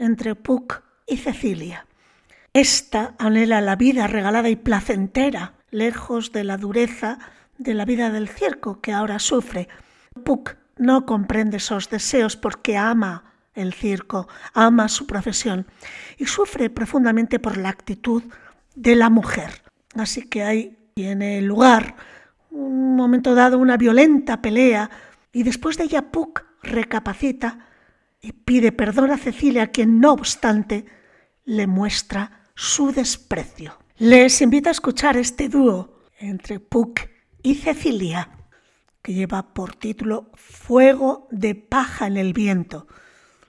entre 0.00 0.34
Puck 0.34 0.82
y 1.06 1.16
Cecilia. 1.16 1.86
Esta 2.52 3.14
anhela 3.20 3.60
la 3.60 3.76
vida 3.76 4.08
regalada 4.08 4.48
y 4.48 4.56
placentera, 4.56 5.54
lejos 5.70 6.32
de 6.32 6.42
la 6.42 6.56
dureza 6.56 7.20
de 7.56 7.74
la 7.74 7.84
vida 7.84 8.10
del 8.10 8.28
circo 8.28 8.80
que 8.80 8.92
ahora 8.92 9.20
sufre. 9.20 9.68
Puck 10.24 10.56
no 10.76 11.06
comprende 11.06 11.58
esos 11.58 11.88
deseos 11.88 12.36
porque 12.36 12.76
ama 12.76 13.32
el 13.54 13.74
circo, 13.74 14.26
ama 14.54 14.88
su 14.88 15.06
profesión 15.06 15.68
y 16.18 16.26
sufre 16.26 16.68
profundamente 16.68 17.38
por 17.38 17.56
la 17.58 17.68
actitud 17.68 18.24
de 18.74 18.96
la 18.96 19.08
mujer. 19.08 19.62
Así 19.94 20.28
que 20.28 20.42
ahí 20.42 20.83
tiene 20.94 21.42
lugar 21.42 21.96
un 22.52 22.94
momento 22.94 23.34
dado 23.34 23.58
una 23.58 23.76
violenta 23.76 24.40
pelea 24.40 24.88
y 25.32 25.42
después 25.42 25.76
de 25.76 25.84
ella 25.84 26.12
Puck 26.12 26.44
recapacita 26.62 27.66
y 28.20 28.30
pide 28.30 28.70
perdón 28.70 29.10
a 29.10 29.18
Cecilia, 29.18 29.72
quien 29.72 29.98
no 29.98 30.12
obstante 30.12 30.86
le 31.44 31.66
muestra 31.66 32.44
su 32.54 32.92
desprecio. 32.92 33.76
Les 33.98 34.40
invito 34.40 34.68
a 34.68 34.72
escuchar 34.72 35.16
este 35.16 35.48
dúo 35.48 35.98
entre 36.18 36.60
Puck 36.60 37.00
y 37.42 37.56
Cecilia, 37.56 38.30
que 39.02 39.14
lleva 39.14 39.52
por 39.52 39.74
título 39.74 40.30
Fuego 40.34 41.26
de 41.32 41.56
paja 41.56 42.06
en 42.06 42.16
el 42.16 42.32
viento. 42.32 42.86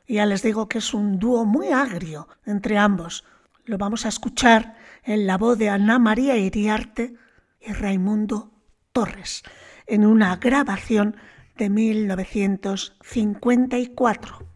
Ya 0.07 0.25
les 0.25 0.41
digo 0.41 0.67
que 0.67 0.79
es 0.79 0.95
un 0.95 1.19
dúo 1.19 1.45
muy 1.45 1.67
agrio 1.67 2.27
entre 2.43 2.79
ambos. 2.79 3.23
Lo 3.65 3.77
vamos 3.77 4.05
a 4.05 4.09
escuchar 4.09 4.75
en 5.03 5.27
la 5.27 5.37
voz 5.37 5.59
de 5.59 5.69
Ana 5.69 5.99
María 5.99 6.37
Iriarte 6.37 7.15
Raimundo 7.73 8.51
Torres, 8.91 9.43
en 9.87 10.05
una 10.05 10.35
grabación 10.37 11.17
de 11.57 11.69
1954. 11.69 14.54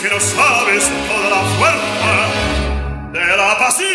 que 0.00 0.08
no 0.08 0.20
sabes 0.20 0.90
toda 1.08 1.30
la 1.30 1.42
fuerza 1.58 2.28
de 3.12 3.36
la 3.36 3.58
pasión. 3.58 3.87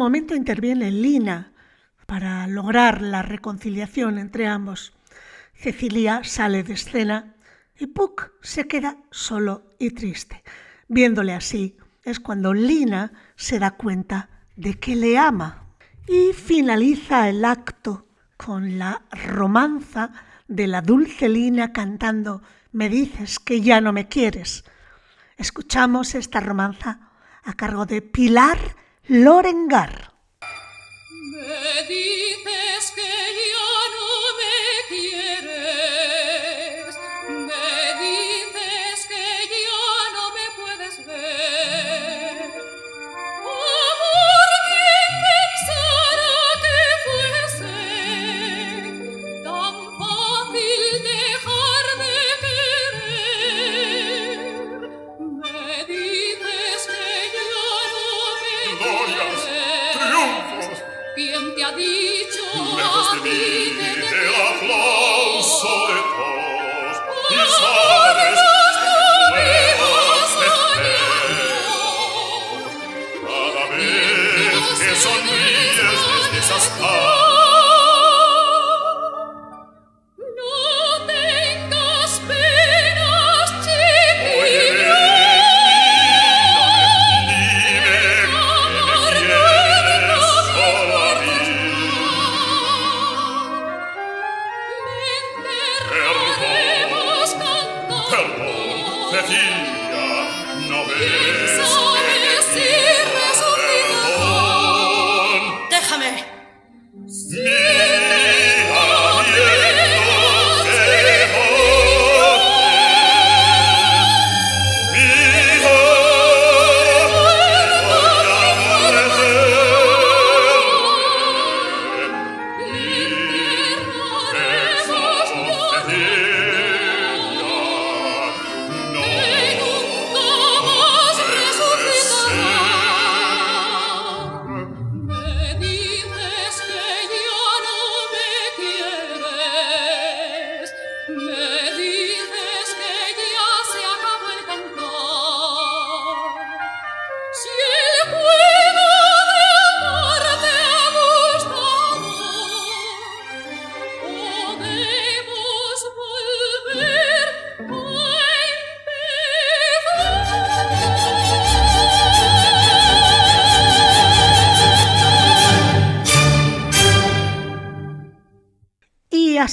momento 0.00 0.34
interviene 0.34 0.90
Lina 0.90 1.52
para 2.06 2.46
lograr 2.46 3.02
la 3.02 3.20
reconciliación 3.20 4.16
entre 4.16 4.46
ambos. 4.46 4.94
Cecilia 5.52 6.24
sale 6.24 6.62
de 6.62 6.72
escena 6.72 7.34
y 7.78 7.86
Puck 7.86 8.32
se 8.40 8.66
queda 8.66 8.96
solo 9.10 9.66
y 9.78 9.90
triste. 9.90 10.42
Viéndole 10.88 11.34
así 11.34 11.76
es 12.02 12.18
cuando 12.18 12.54
Lina 12.54 13.12
se 13.36 13.58
da 13.58 13.72
cuenta 13.72 14.30
de 14.56 14.78
que 14.80 14.96
le 14.96 15.18
ama 15.18 15.66
y 16.08 16.32
finaliza 16.32 17.28
el 17.28 17.44
acto 17.44 18.06
con 18.38 18.78
la 18.78 19.02
romanza 19.10 20.12
de 20.48 20.66
la 20.66 20.80
dulce 20.80 21.28
Lina 21.28 21.74
cantando 21.74 22.40
Me 22.72 22.88
dices 22.88 23.38
que 23.38 23.60
ya 23.60 23.82
no 23.82 23.92
me 23.92 24.08
quieres. 24.08 24.64
Escuchamos 25.36 26.14
esta 26.14 26.40
romanza 26.40 27.10
a 27.44 27.52
cargo 27.52 27.84
de 27.84 28.00
Pilar 28.00 28.58
Lorengar. 29.12 30.12
Me 31.32 31.82
dices 31.88 32.92
que 32.94 33.02
yo 33.02 33.59
David. 63.18 63.89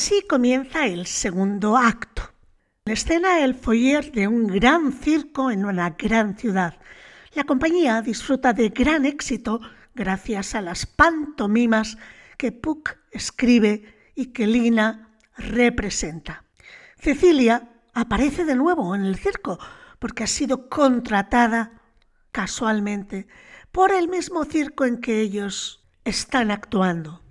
Así 0.08 0.22
comienza 0.26 0.86
el 0.86 1.06
segundo 1.06 1.76
acto. 1.76 2.22
La 2.86 2.94
escena 2.94 3.44
el 3.44 3.56
foyer 3.56 4.10
de 4.14 4.30
un 4.30 4.48
gran 4.48 4.94
circo 4.94 5.52
en 5.52 5.66
una 5.66 5.90
gran 6.00 6.38
ciudad. 6.38 6.80
La 7.34 7.44
compañía 7.44 8.02
disfruta 8.02 8.54
de 8.54 8.70
gran 8.70 9.06
éxito 9.06 9.60
gracias 9.96 10.56
a 10.56 10.62
las 10.62 10.86
pantomimas 10.86 11.98
que 12.38 12.54
Puck 12.54 12.96
escribe 13.12 14.14
y 14.16 14.28
que 14.28 14.48
Lina 14.48 15.10
representa. 15.36 16.46
Cecilia 16.98 17.68
aparece 17.94 18.46
de 18.46 18.56
nuevo 18.56 18.96
en 18.96 19.04
el 19.04 19.18
circo 19.18 19.60
porque 20.00 20.24
ha 20.24 20.28
sido 20.28 20.70
contratada 20.70 21.82
casualmente 22.32 23.28
por 23.74 23.92
el 23.92 24.08
mismo 24.08 24.46
circo 24.46 24.86
en 24.86 25.02
que 25.02 25.20
ellos 25.20 25.84
están 26.06 26.50
actuando. 26.50 27.27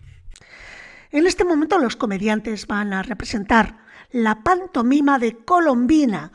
En 1.10 1.26
este 1.26 1.44
momento 1.44 1.78
los 1.78 1.96
comediantes 1.96 2.66
van 2.66 2.92
a 2.92 3.02
representar 3.02 3.78
la 4.10 4.42
pantomima 4.42 5.18
de 5.18 5.36
Colombina, 5.36 6.32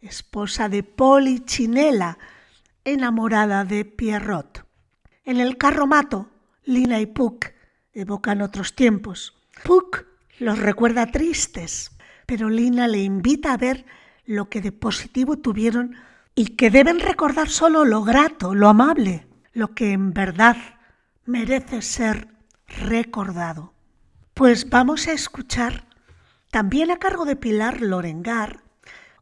esposa 0.00 0.68
de 0.68 0.82
Polichinela, 0.82 2.18
enamorada 2.84 3.64
de 3.64 3.84
Pierrot. 3.84 4.64
En 5.24 5.40
el 5.40 5.56
carromato, 5.56 6.30
Lina 6.64 7.00
y 7.00 7.06
Puck 7.06 7.46
evocan 7.92 8.42
otros 8.42 8.74
tiempos. 8.74 9.36
Puck 9.64 10.06
los 10.38 10.58
recuerda 10.58 11.06
tristes, 11.06 11.92
pero 12.26 12.48
Lina 12.48 12.88
le 12.88 13.02
invita 13.02 13.52
a 13.52 13.56
ver 13.56 13.84
lo 14.24 14.48
que 14.48 14.60
de 14.60 14.72
positivo 14.72 15.38
tuvieron 15.38 15.96
y 16.34 16.56
que 16.56 16.70
deben 16.70 17.00
recordar 17.00 17.48
solo 17.48 17.84
lo 17.84 18.02
grato, 18.02 18.54
lo 18.54 18.68
amable, 18.68 19.26
lo 19.52 19.74
que 19.74 19.92
en 19.92 20.12
verdad 20.12 20.56
merece 21.26 21.82
ser 21.82 22.28
recordado. 22.66 23.71
Pues 24.34 24.70
vamos 24.70 25.08
a 25.08 25.12
escuchar, 25.12 25.84
también 26.50 26.90
a 26.90 26.98
cargo 26.98 27.26
de 27.26 27.36
Pilar 27.36 27.82
Lorengar, 27.82 28.62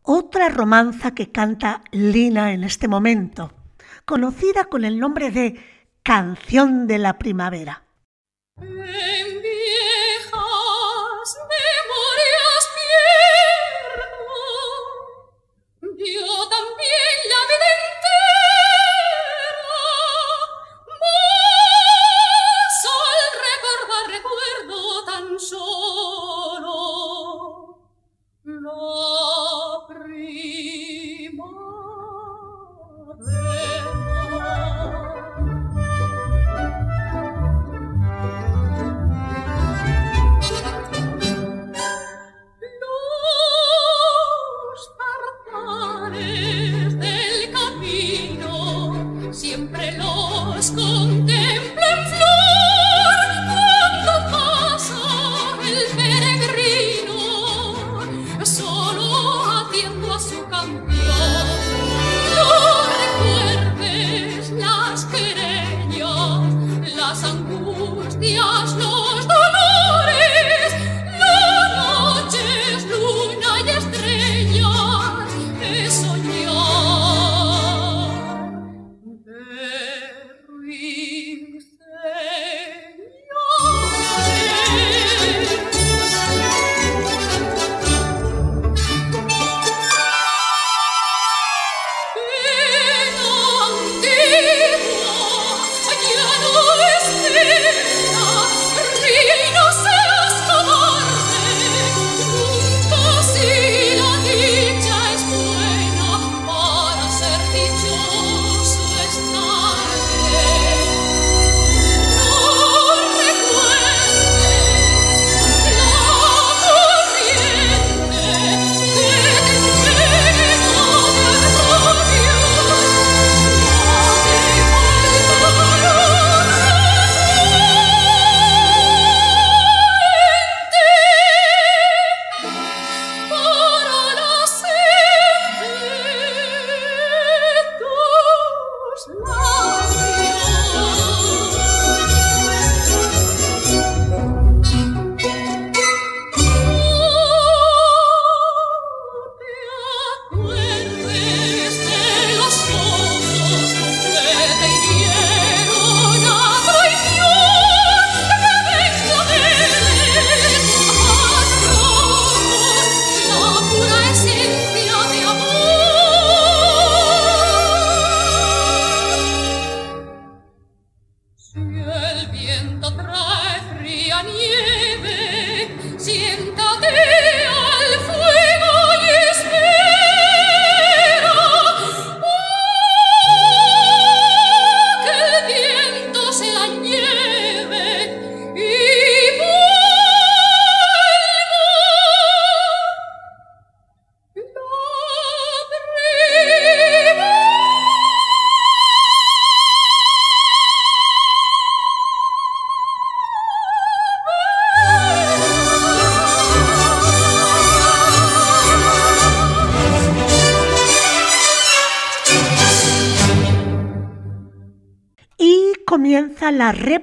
otra 0.02 0.48
romanza 0.48 1.14
que 1.14 1.32
canta 1.32 1.82
Lina 1.90 2.52
en 2.52 2.62
este 2.62 2.86
momento, 2.86 3.52
conocida 4.04 4.66
con 4.66 4.84
el 4.84 5.00
nombre 5.00 5.30
de 5.30 5.60
Canción 6.04 6.86
de 6.86 6.98
la 6.98 7.18
Primavera. 7.18 7.82
comienza 8.56 9.99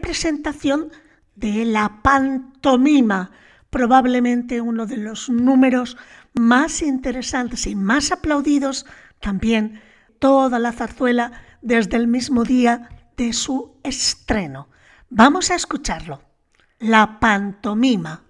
representación 0.07 0.89
de 1.35 1.65
la 1.65 2.01
pantomima, 2.01 3.31
probablemente 3.69 4.61
uno 4.61 4.85
de 4.85 4.95
los 4.95 5.29
números 5.29 5.97
más 6.33 6.81
interesantes 6.81 7.67
y 7.67 7.75
más 7.75 8.13
aplaudidos 8.13 8.85
también 9.19 9.81
toda 10.19 10.59
la 10.59 10.71
zarzuela 10.71 11.33
desde 11.61 11.97
el 11.97 12.07
mismo 12.07 12.45
día 12.45 12.87
de 13.17 13.33
su 13.33 13.75
estreno. 13.83 14.69
Vamos 15.09 15.51
a 15.51 15.55
escucharlo. 15.55 16.21
La 16.79 17.19
pantomima. 17.19 18.23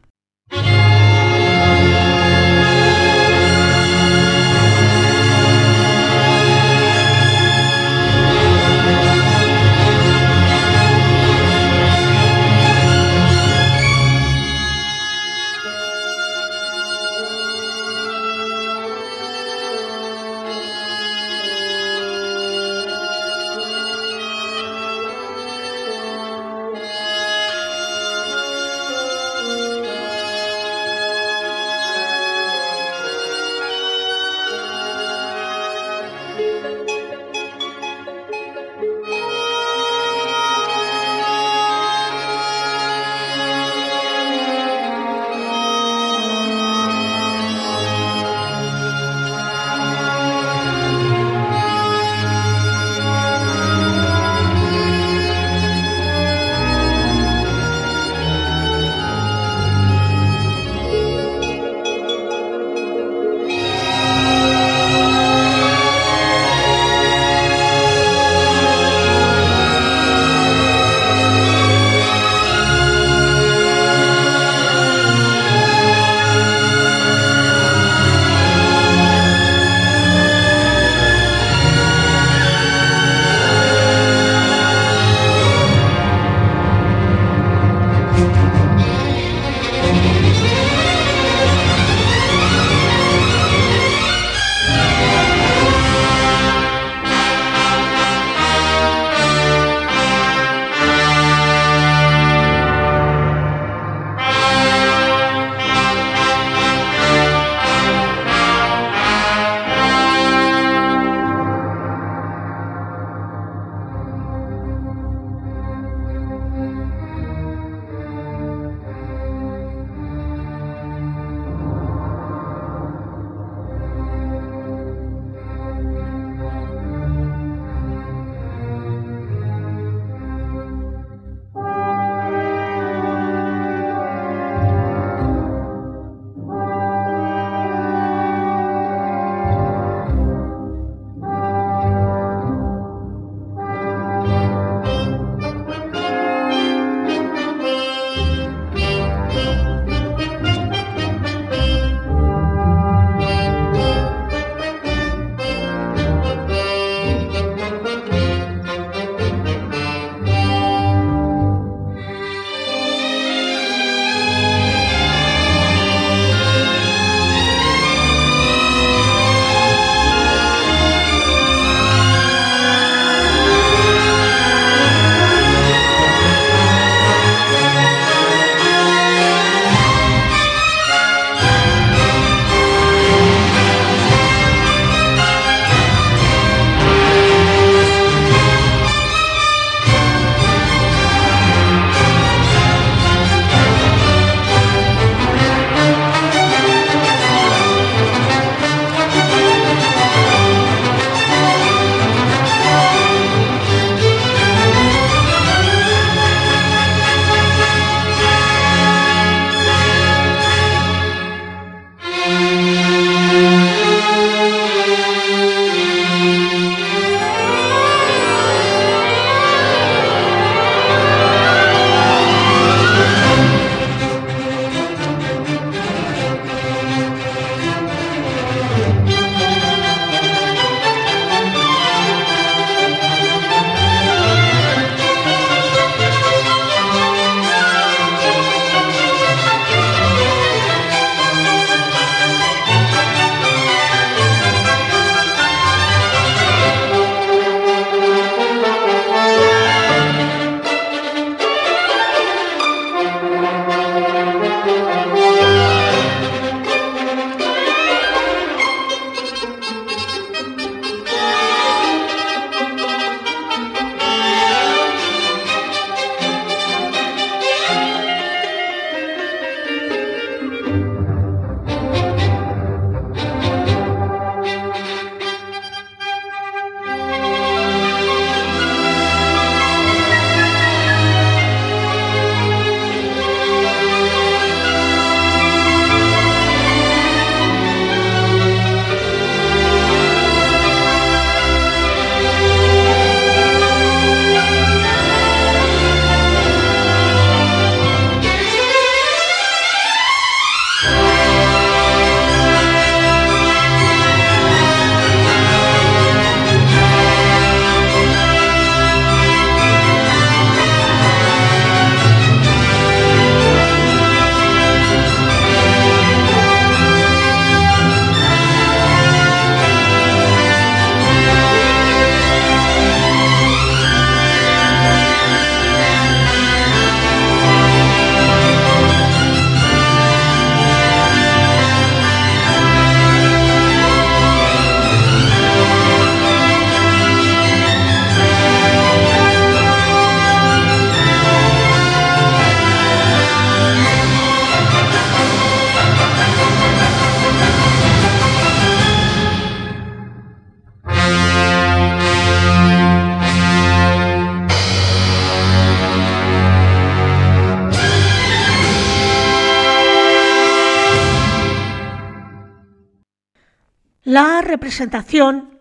Representación 364.58 365.60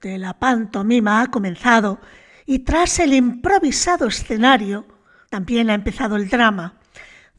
de 0.00 0.18
la 0.18 0.36
pantomima 0.40 1.22
ha 1.22 1.30
comenzado 1.30 2.00
y 2.44 2.58
tras 2.60 2.98
el 2.98 3.14
improvisado 3.14 4.08
escenario 4.08 4.84
también 5.30 5.70
ha 5.70 5.74
empezado 5.74 6.16
el 6.16 6.28
drama. 6.28 6.74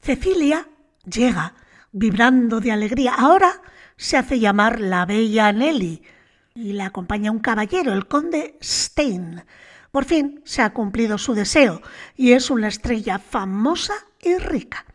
Cecilia 0.02 0.70
llega 1.04 1.56
vibrando 1.92 2.62
de 2.62 2.72
alegría. 2.72 3.16
Ahora 3.16 3.62
se 3.98 4.16
hace 4.16 4.40
llamar 4.40 4.80
la 4.80 5.06
bella 5.06 5.52
Nelly 5.52 6.04
y 6.56 6.72
la 6.72 6.86
acompaña 6.86 7.32
un 7.32 7.40
caballero, 7.40 7.92
el 7.92 8.08
conde 8.08 8.58
Stein. 8.64 9.44
Por 9.92 10.06
fin 10.06 10.42
se 10.46 10.62
ha 10.62 10.72
cumplido 10.72 11.18
su 11.18 11.34
deseo 11.34 11.82
y 12.16 12.32
es 12.32 12.50
una 12.50 12.70
estrella 12.70 13.20
famosa 13.20 13.94
y 14.22 14.38
rica 14.38 14.86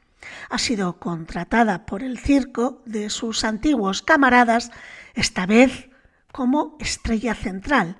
ha 0.50 0.58
sido 0.58 0.98
contratada 0.98 1.84
por 1.84 2.02
el 2.02 2.18
circo 2.18 2.80
de 2.86 3.10
sus 3.10 3.44
antiguos 3.44 4.02
camaradas, 4.02 4.70
esta 5.14 5.46
vez 5.46 5.88
como 6.32 6.76
estrella 6.80 7.34
central. 7.34 7.96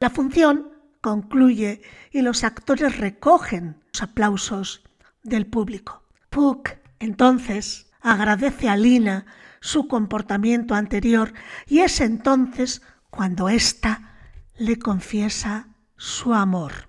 La 0.00 0.10
función 0.10 0.70
concluye 1.00 1.82
y 2.10 2.22
los 2.22 2.44
actores 2.44 2.98
recogen 2.98 3.82
los 3.92 4.02
aplausos 4.02 4.82
del 5.22 5.46
público. 5.46 6.02
Puck 6.30 6.70
entonces 6.98 7.90
agradece 8.00 8.68
a 8.68 8.76
Lina 8.76 9.26
su 9.60 9.88
comportamiento 9.88 10.74
anterior 10.74 11.32
y 11.66 11.80
es 11.80 12.00
entonces 12.00 12.82
cuando 13.10 13.48
ésta 13.48 14.16
le 14.56 14.78
confiesa 14.78 15.68
su 15.96 16.34
amor. 16.34 16.88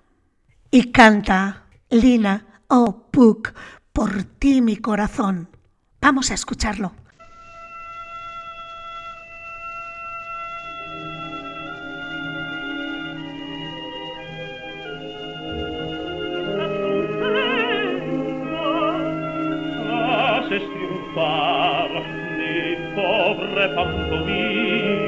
Y 0.70 0.92
canta 0.92 1.66
Lina, 1.90 2.62
oh 2.68 3.10
Puck, 3.10 3.52
por 3.92 4.24
ti 4.24 4.62
mi 4.62 4.76
corazón. 4.76 5.48
Vamos 6.00 6.30
a 6.30 6.34
escucharlo. 6.34 6.94
re 23.54 23.68
pantomime 23.74 25.01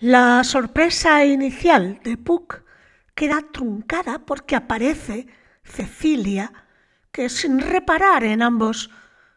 La 0.00 0.44
sorpresa 0.44 1.26
inicial 1.26 2.00
de 2.02 2.16
Puck 2.16 2.62
queda 3.14 3.44
truncada 3.52 4.20
porque 4.20 4.56
aparece 4.56 5.26
Cecilia, 5.62 6.54
que 7.12 7.28
sin 7.28 7.60
reparar 7.60 8.24
en 8.24 8.40
ambos 8.40 8.88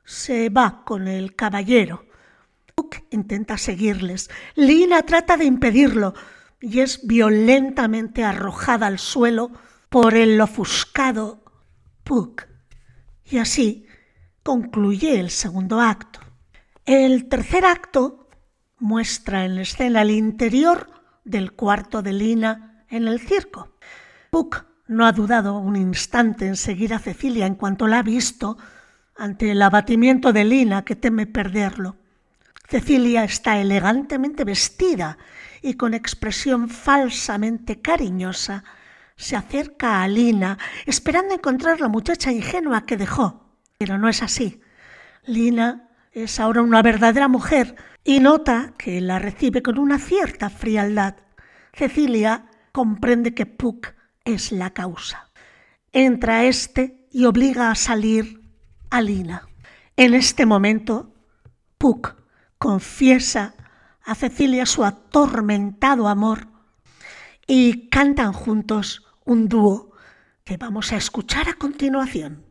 se 0.06 0.48
va 0.48 0.86
con 0.86 1.10
el 1.10 1.36
caballero. 1.36 2.06
Puck 2.76 2.96
intenta 3.10 3.58
seguirles. 3.58 4.30
Lina 4.56 5.02
trata 5.04 5.36
de 5.36 5.44
impedirlo 5.44 6.14
y 6.62 6.80
es 6.80 7.06
violentamente 7.06 8.24
arrojada 8.24 8.88
al 8.88 9.00
suelo 9.00 9.52
por 9.90 10.16
el 10.16 10.40
ofuscado 10.40 11.44
Puck. 12.06 12.48
Y 13.26 13.40
así 13.40 13.86
concluye 14.44 15.20
el 15.20 15.30
segundo 15.30 15.82
acto. 15.82 16.22
El 16.86 17.28
tercer 17.28 17.66
acto 17.66 18.23
muestra 18.84 19.46
en 19.46 19.56
la 19.56 19.62
escena 19.62 20.02
el 20.02 20.12
interior 20.12 20.90
del 21.24 21.54
cuarto 21.54 22.02
de 22.02 22.12
Lina 22.12 22.84
en 22.90 23.08
el 23.08 23.22
circo. 23.22 23.78
Puck 24.30 24.66
no 24.88 25.06
ha 25.06 25.14
dudado 25.14 25.58
un 25.58 25.78
instante 25.78 26.48
en 26.48 26.58
seguir 26.58 26.94
a 26.94 27.00
Cecilia 27.00 27.46
en 27.46 27.56
cuanto 27.56 27.88
la 27.88 28.00
ha 28.00 28.04
visto 28.04 28.58
ante 29.16 29.52
el 29.52 29.62
abatimiento 29.62 30.34
de 30.34 30.44
Lina 30.44 30.84
que 30.84 30.98
teme 30.98 31.26
perderlo. 31.28 31.96
Cecilia 32.68 33.24
está 33.24 33.58
elegantemente 33.58 34.44
vestida 34.44 35.18
y 35.62 35.76
con 35.76 35.94
expresión 35.94 36.68
falsamente 36.68 37.80
cariñosa 37.80 38.66
se 39.16 39.38
acerca 39.38 40.04
a 40.04 40.10
Lina 40.10 40.58
esperando 40.86 41.34
encontrar 41.34 41.80
la 41.80 41.88
muchacha 41.88 42.34
ingenua 42.34 42.86
que 42.86 42.98
dejó. 42.98 43.56
Pero 43.78 43.98
no 43.98 44.10
es 44.10 44.22
así. 44.22 44.60
Lina 45.26 45.88
es 46.14 46.40
ahora 46.40 46.62
una 46.62 46.82
verdadera 46.82 47.28
mujer 47.28 47.76
y 48.04 48.20
nota 48.20 48.74
que 48.78 49.02
la 49.02 49.20
recibe 49.20 49.64
con 49.64 49.80
una 49.80 49.98
cierta 49.98 50.50
frialdad. 50.50 51.16
Cecilia 51.74 52.46
comprende 52.72 53.34
que 53.34 53.46
Puck 53.46 53.94
es 54.24 54.52
la 54.52 54.72
causa. 54.72 55.32
Entra 55.92 56.46
este 56.46 57.08
y 57.12 57.26
obliga 57.26 57.72
a 57.72 57.76
salir 57.76 58.42
a 58.92 59.02
Lina. 59.02 59.48
En 59.98 60.14
este 60.14 60.46
momento, 60.46 61.14
Puck 61.78 62.16
confiesa 62.58 63.56
a 64.04 64.16
Cecilia 64.16 64.66
su 64.66 64.86
atormentado 64.86 66.08
amor 66.08 66.48
y 67.48 67.90
cantan 67.90 68.34
juntos 68.34 69.06
un 69.26 69.48
dúo 69.48 69.92
que 70.44 70.58
vamos 70.58 70.92
a 70.92 70.98
escuchar 70.98 71.50
a 71.50 71.54
continuación. 71.54 72.43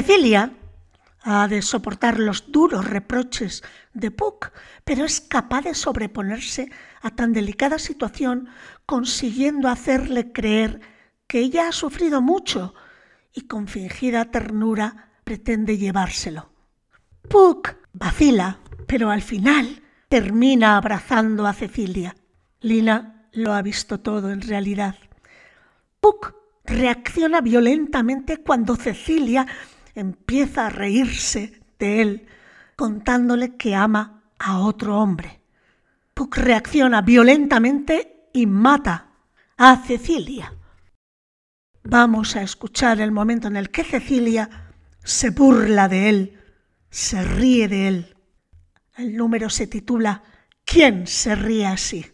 Cecilia 0.00 0.54
ha 1.24 1.46
de 1.46 1.60
soportar 1.60 2.18
los 2.18 2.50
duros 2.50 2.88
reproches 2.88 3.62
de 3.92 4.10
Puck, 4.10 4.50
pero 4.82 5.04
es 5.04 5.20
capaz 5.20 5.60
de 5.60 5.74
sobreponerse 5.74 6.70
a 7.02 7.10
tan 7.10 7.34
delicada 7.34 7.78
situación 7.78 8.48
consiguiendo 8.86 9.68
hacerle 9.68 10.32
creer 10.32 10.80
que 11.26 11.40
ella 11.40 11.68
ha 11.68 11.72
sufrido 11.72 12.22
mucho 12.22 12.72
y 13.34 13.42
con 13.42 13.68
fingida 13.68 14.24
ternura 14.30 15.10
pretende 15.22 15.76
llevárselo. 15.76 16.50
Puck 17.28 17.76
vacila, 17.92 18.58
pero 18.86 19.10
al 19.10 19.20
final 19.20 19.82
termina 20.08 20.78
abrazando 20.78 21.46
a 21.46 21.52
Cecilia. 21.52 22.16
Lina 22.62 23.28
lo 23.32 23.52
ha 23.52 23.60
visto 23.60 24.00
todo 24.00 24.30
en 24.30 24.40
realidad. 24.40 24.94
Puck 26.00 26.40
reacciona 26.64 27.42
violentamente 27.42 28.38
cuando 28.38 28.76
Cecilia 28.76 29.46
empieza 29.94 30.66
a 30.66 30.70
reírse 30.70 31.60
de 31.78 32.02
él, 32.02 32.26
contándole 32.76 33.56
que 33.56 33.74
ama 33.74 34.22
a 34.38 34.58
otro 34.60 34.98
hombre. 34.98 35.40
Puck 36.14 36.36
reacciona 36.38 37.02
violentamente 37.02 38.28
y 38.32 38.46
mata 38.46 39.08
a 39.56 39.76
Cecilia. 39.76 40.54
Vamos 41.82 42.36
a 42.36 42.42
escuchar 42.42 43.00
el 43.00 43.10
momento 43.10 43.48
en 43.48 43.56
el 43.56 43.70
que 43.70 43.84
Cecilia 43.84 44.70
se 45.02 45.30
burla 45.30 45.88
de 45.88 46.08
él, 46.08 46.38
se 46.90 47.22
ríe 47.22 47.68
de 47.68 47.88
él. 47.88 48.16
El 48.96 49.16
número 49.16 49.48
se 49.48 49.66
titula 49.66 50.22
¿Quién 50.64 51.06
se 51.06 51.34
ríe 51.34 51.66
así? 51.66 52.04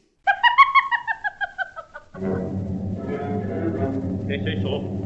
¿Qué 4.29 4.35
es 4.35 4.59
eso? 4.59 4.97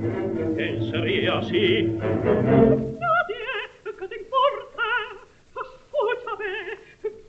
¿Quién 0.00 0.90
se 0.90 0.96
ríe 0.96 1.28
así? 1.28 1.82
Nadie, 2.00 3.44
¿qué 3.84 4.08
te 4.08 4.16
importa? 4.16 4.86
Escúchame, 5.60 6.54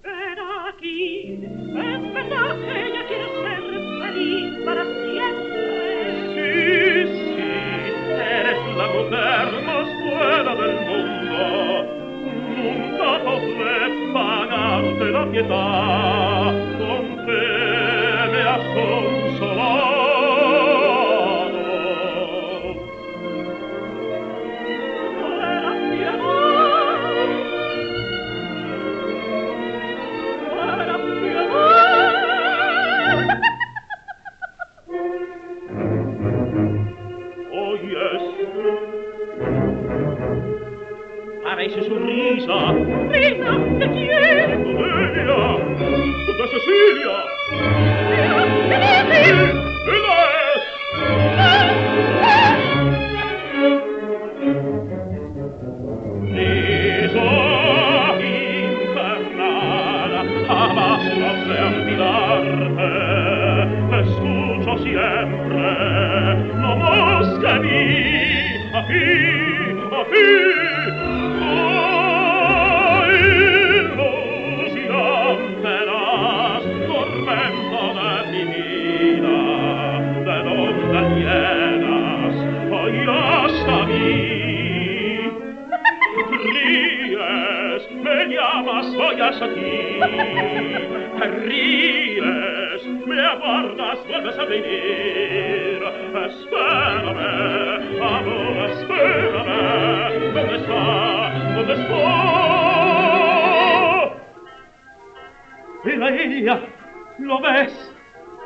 ven 0.02 0.40
aquí. 0.70 0.96
Es 1.44 2.02
verdad 2.14 2.56
que 2.56 2.72
ella 2.88 3.04
quiere 3.10 3.28
ser 3.42 3.64
feliz 4.02 4.52
para 4.64 4.84
siempre. 4.86 5.64
Sí, 6.34 6.48
sí, 7.12 7.52
eres 8.08 8.62
la 8.78 8.88
mujer 8.88 9.48
más 9.66 9.88
buena 10.06 10.52
del 10.56 10.76
mundo. 10.88 11.44
Nunca 12.56 13.10
podré 13.26 13.82
pagarte 14.14 15.06
la 15.12 15.24
pietad. 15.30 16.52
Con 16.78 17.06
me 18.32 18.42
has 18.44 18.64
parece 41.62 41.84
su 41.84 41.96
risa. 41.96 42.74
Risa, 43.12 43.52
te 43.78 43.86
quiero. 43.92 44.22
Delia, 45.14 45.60
de 46.26 46.46
Cecilia. 46.48 47.16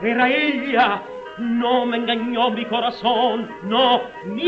Era 0.06 0.30
ella. 0.30 1.02
No 1.40 1.86
me 1.86 1.98
engañó 1.98 2.52
mi 2.52 2.64
corazón, 2.66 3.50
no. 3.64 4.04
Mírela, 4.26 4.45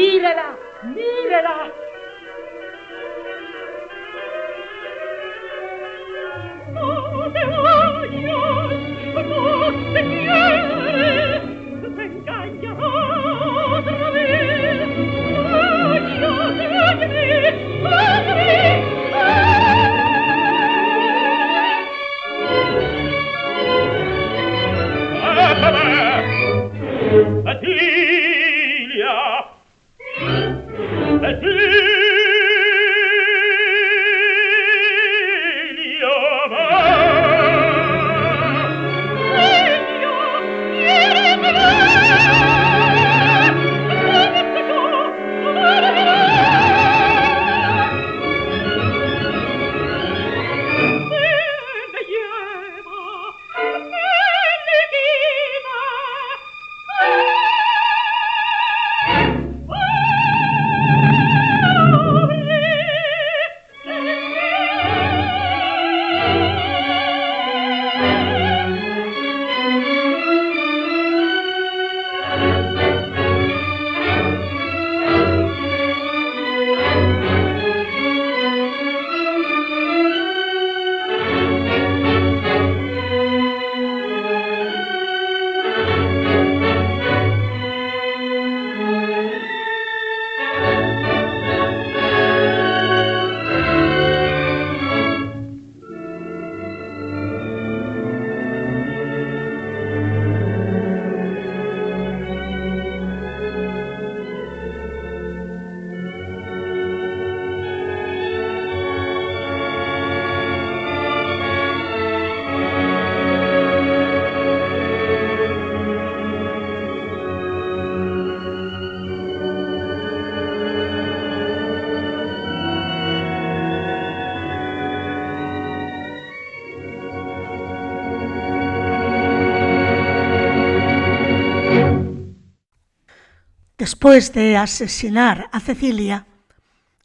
Después 133.88 134.34
de 134.34 134.58
asesinar 134.58 135.48
a 135.54 135.62
Cecilia, 135.62 136.28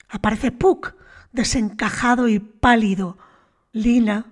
aparece 0.08 0.50
Puck, 0.50 0.96
desencajado 1.30 2.26
y 2.26 2.40
pálido. 2.40 3.18
Lina, 3.70 4.26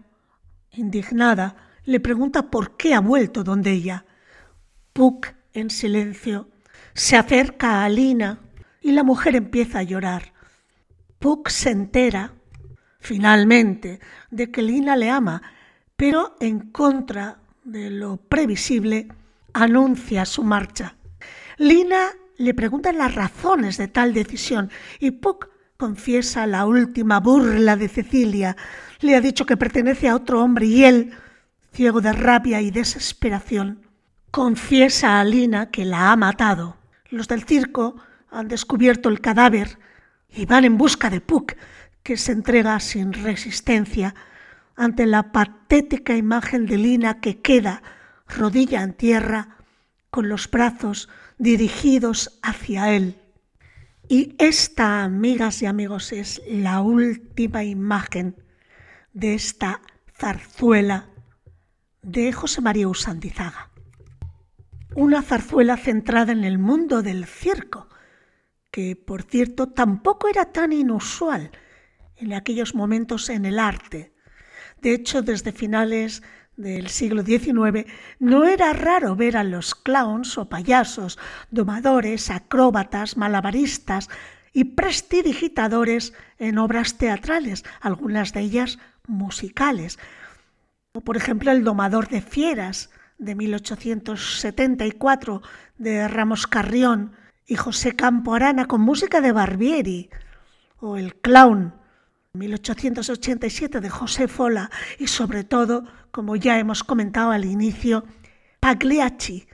indignada, 0.72 1.54
le 1.84 2.00
pregunta 2.00 2.50
por 2.50 2.76
qué 2.76 2.92
ha 2.92 2.98
vuelto 2.98 3.44
donde 3.44 3.70
ella. 3.70 4.04
Puck, 4.92 5.28
en 5.52 5.70
silencio, 5.70 6.48
se 6.92 7.16
acerca 7.16 7.84
a 7.84 7.88
Lina 7.88 8.40
y 8.80 8.90
la 8.90 9.04
mujer 9.04 9.36
empieza 9.36 9.78
a 9.78 9.84
llorar. 9.84 10.32
Puck 11.20 11.50
se 11.50 11.70
entera, 11.70 12.32
finalmente, 12.98 14.00
de 14.32 14.50
que 14.50 14.62
Lina 14.62 14.96
le 14.96 15.08
ama, 15.08 15.40
pero 15.94 16.34
en 16.40 16.72
contra 16.72 17.38
de 17.62 17.90
lo 17.90 18.16
previsible, 18.16 19.06
anuncia 19.52 20.24
su 20.24 20.42
marcha. 20.42 20.96
Lina 21.56 22.08
le 22.40 22.54
preguntan 22.54 22.96
las 22.96 23.14
razones 23.14 23.76
de 23.76 23.86
tal 23.86 24.14
decisión 24.14 24.70
y 24.98 25.10
Puck 25.10 25.50
confiesa 25.76 26.46
la 26.46 26.64
última 26.64 27.20
burla 27.20 27.76
de 27.76 27.88
Cecilia. 27.88 28.56
Le 29.00 29.14
ha 29.14 29.20
dicho 29.20 29.44
que 29.44 29.58
pertenece 29.58 30.08
a 30.08 30.16
otro 30.16 30.42
hombre 30.42 30.64
y 30.64 30.84
él, 30.84 31.12
ciego 31.74 32.00
de 32.00 32.14
rabia 32.14 32.62
y 32.62 32.70
desesperación, 32.70 33.82
confiesa 34.30 35.20
a 35.20 35.24
Lina 35.24 35.70
que 35.70 35.84
la 35.84 36.12
ha 36.12 36.16
matado. 36.16 36.78
Los 37.10 37.28
del 37.28 37.44
circo 37.44 37.96
han 38.30 38.48
descubierto 38.48 39.10
el 39.10 39.20
cadáver 39.20 39.78
y 40.30 40.46
van 40.46 40.64
en 40.64 40.78
busca 40.78 41.10
de 41.10 41.20
Puck, 41.20 41.56
que 42.02 42.16
se 42.16 42.32
entrega 42.32 42.80
sin 42.80 43.12
resistencia 43.12 44.14
ante 44.76 45.04
la 45.04 45.30
patética 45.30 46.16
imagen 46.16 46.64
de 46.64 46.78
Lina 46.78 47.20
que 47.20 47.42
queda 47.42 47.82
rodilla 48.26 48.82
en 48.82 48.94
tierra 48.94 49.58
con 50.08 50.30
los 50.30 50.50
brazos 50.50 51.10
dirigidos 51.40 52.38
hacia 52.42 52.94
Él. 52.94 53.16
Y 54.08 54.34
esta, 54.38 55.02
amigas 55.02 55.62
y 55.62 55.66
amigos, 55.66 56.12
es 56.12 56.42
la 56.46 56.82
última 56.82 57.64
imagen 57.64 58.36
de 59.14 59.34
esta 59.34 59.80
zarzuela 60.12 61.08
de 62.02 62.32
José 62.32 62.60
María 62.60 62.88
Usandizaga. 62.88 63.70
Una 64.94 65.22
zarzuela 65.22 65.78
centrada 65.78 66.32
en 66.32 66.44
el 66.44 66.58
mundo 66.58 67.02
del 67.02 67.24
circo, 67.24 67.88
que 68.70 68.94
por 68.94 69.22
cierto 69.22 69.68
tampoco 69.68 70.28
era 70.28 70.52
tan 70.52 70.72
inusual 70.72 71.50
en 72.16 72.34
aquellos 72.34 72.74
momentos 72.74 73.30
en 73.30 73.46
el 73.46 73.58
arte. 73.58 74.12
De 74.82 74.92
hecho, 74.92 75.22
desde 75.22 75.52
finales 75.52 76.22
del 76.60 76.88
siglo 76.88 77.22
XIX, 77.22 77.86
no 78.18 78.46
era 78.46 78.72
raro 78.72 79.14
ver 79.16 79.36
a 79.36 79.44
los 79.44 79.74
clowns 79.74 80.38
o 80.38 80.48
payasos, 80.48 81.18
domadores, 81.50 82.30
acróbatas, 82.30 83.16
malabaristas 83.16 84.08
y 84.52 84.64
prestidigitadores 84.64 86.12
en 86.38 86.58
obras 86.58 86.98
teatrales, 86.98 87.64
algunas 87.80 88.32
de 88.32 88.40
ellas 88.40 88.78
musicales. 89.06 89.98
O 90.92 91.00
por 91.00 91.16
ejemplo 91.16 91.50
el 91.50 91.64
domador 91.64 92.08
de 92.08 92.20
fieras 92.20 92.90
de 93.18 93.34
1874 93.34 95.42
de 95.78 96.06
Ramos 96.08 96.46
Carrión 96.46 97.12
y 97.46 97.56
José 97.56 97.96
Campo 97.96 98.34
Arana 98.34 98.66
con 98.66 98.80
música 98.80 99.20
de 99.20 99.32
Barbieri, 99.32 100.10
o 100.78 100.96
el 100.96 101.16
clown 101.16 101.74
1887 102.32 103.80
de 103.80 103.90
José 103.90 104.28
Fola 104.28 104.70
y 105.00 105.08
sobre 105.08 105.42
todo, 105.42 105.82
como 106.12 106.36
ya 106.36 106.60
hemos 106.60 106.84
comentado 106.84 107.32
al 107.32 107.44
inicio, 107.44 108.04
Pagliacci 108.60 109.48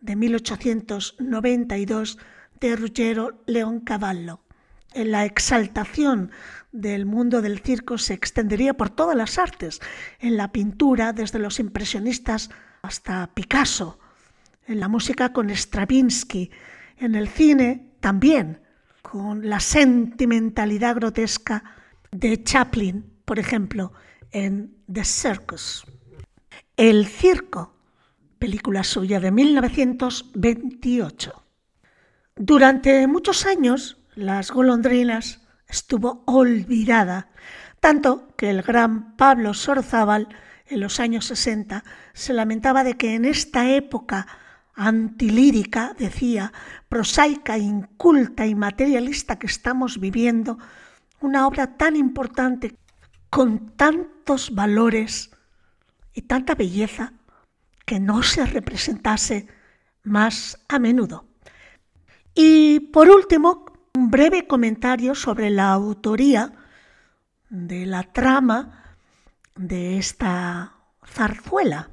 de 0.00 0.16
1892 0.16 2.18
de 2.58 2.76
Ruggero 2.76 3.42
Leoncavallo. 3.44 4.40
En 4.94 5.10
la 5.10 5.26
exaltación 5.26 6.30
del 6.72 7.04
mundo 7.04 7.42
del 7.42 7.58
circo 7.58 7.98
se 7.98 8.14
extendería 8.14 8.72
por 8.72 8.88
todas 8.88 9.14
las 9.14 9.38
artes, 9.38 9.82
en 10.18 10.38
la 10.38 10.52
pintura 10.52 11.12
desde 11.12 11.38
los 11.38 11.60
impresionistas 11.60 12.48
hasta 12.80 13.26
Picasso, 13.34 13.98
en 14.66 14.80
la 14.80 14.88
música 14.88 15.34
con 15.34 15.50
Stravinsky, 15.50 16.50
en 16.96 17.14
el 17.14 17.28
cine 17.28 17.90
también, 18.00 18.62
con 19.02 19.50
la 19.50 19.60
sentimentalidad 19.60 20.94
grotesca 20.94 21.81
de 22.12 22.44
Chaplin, 22.44 23.10
por 23.24 23.38
ejemplo, 23.38 23.94
en 24.30 24.76
The 24.90 25.04
Circus. 25.04 25.84
El 26.76 27.06
circo, 27.06 27.74
película 28.38 28.84
suya 28.84 29.18
de 29.18 29.30
1928. 29.30 31.42
Durante 32.36 33.06
muchos 33.06 33.46
años, 33.46 33.96
Las 34.14 34.50
golondrinas 34.50 35.40
estuvo 35.66 36.22
olvidada, 36.26 37.30
tanto 37.80 38.28
que 38.36 38.50
el 38.50 38.60
gran 38.60 39.16
Pablo 39.16 39.54
Sorzábal 39.54 40.28
en 40.66 40.80
los 40.80 41.00
años 41.00 41.24
60 41.26 41.82
se 42.12 42.34
lamentaba 42.34 42.84
de 42.84 42.98
que 42.98 43.14
en 43.14 43.24
esta 43.24 43.70
época 43.70 44.26
antilírica, 44.74 45.96
decía, 45.98 46.52
prosaica, 46.90 47.56
inculta 47.56 48.46
y 48.46 48.54
materialista 48.54 49.38
que 49.38 49.46
estamos 49.46 49.98
viviendo, 49.98 50.58
una 51.22 51.46
obra 51.46 51.76
tan 51.76 51.96
importante, 51.96 52.76
con 53.30 53.70
tantos 53.76 54.54
valores 54.54 55.30
y 56.12 56.22
tanta 56.22 56.54
belleza, 56.54 57.14
que 57.86 57.98
no 57.98 58.22
se 58.22 58.44
representase 58.46 59.48
más 60.04 60.58
a 60.68 60.78
menudo. 60.78 61.26
Y 62.34 62.80
por 62.80 63.08
último, 63.08 63.66
un 63.94 64.10
breve 64.10 64.46
comentario 64.46 65.14
sobre 65.14 65.50
la 65.50 65.72
autoría 65.72 66.52
de 67.50 67.84
la 67.86 68.04
trama 68.04 68.96
de 69.54 69.98
esta 69.98 70.76
zarzuela. 71.06 71.90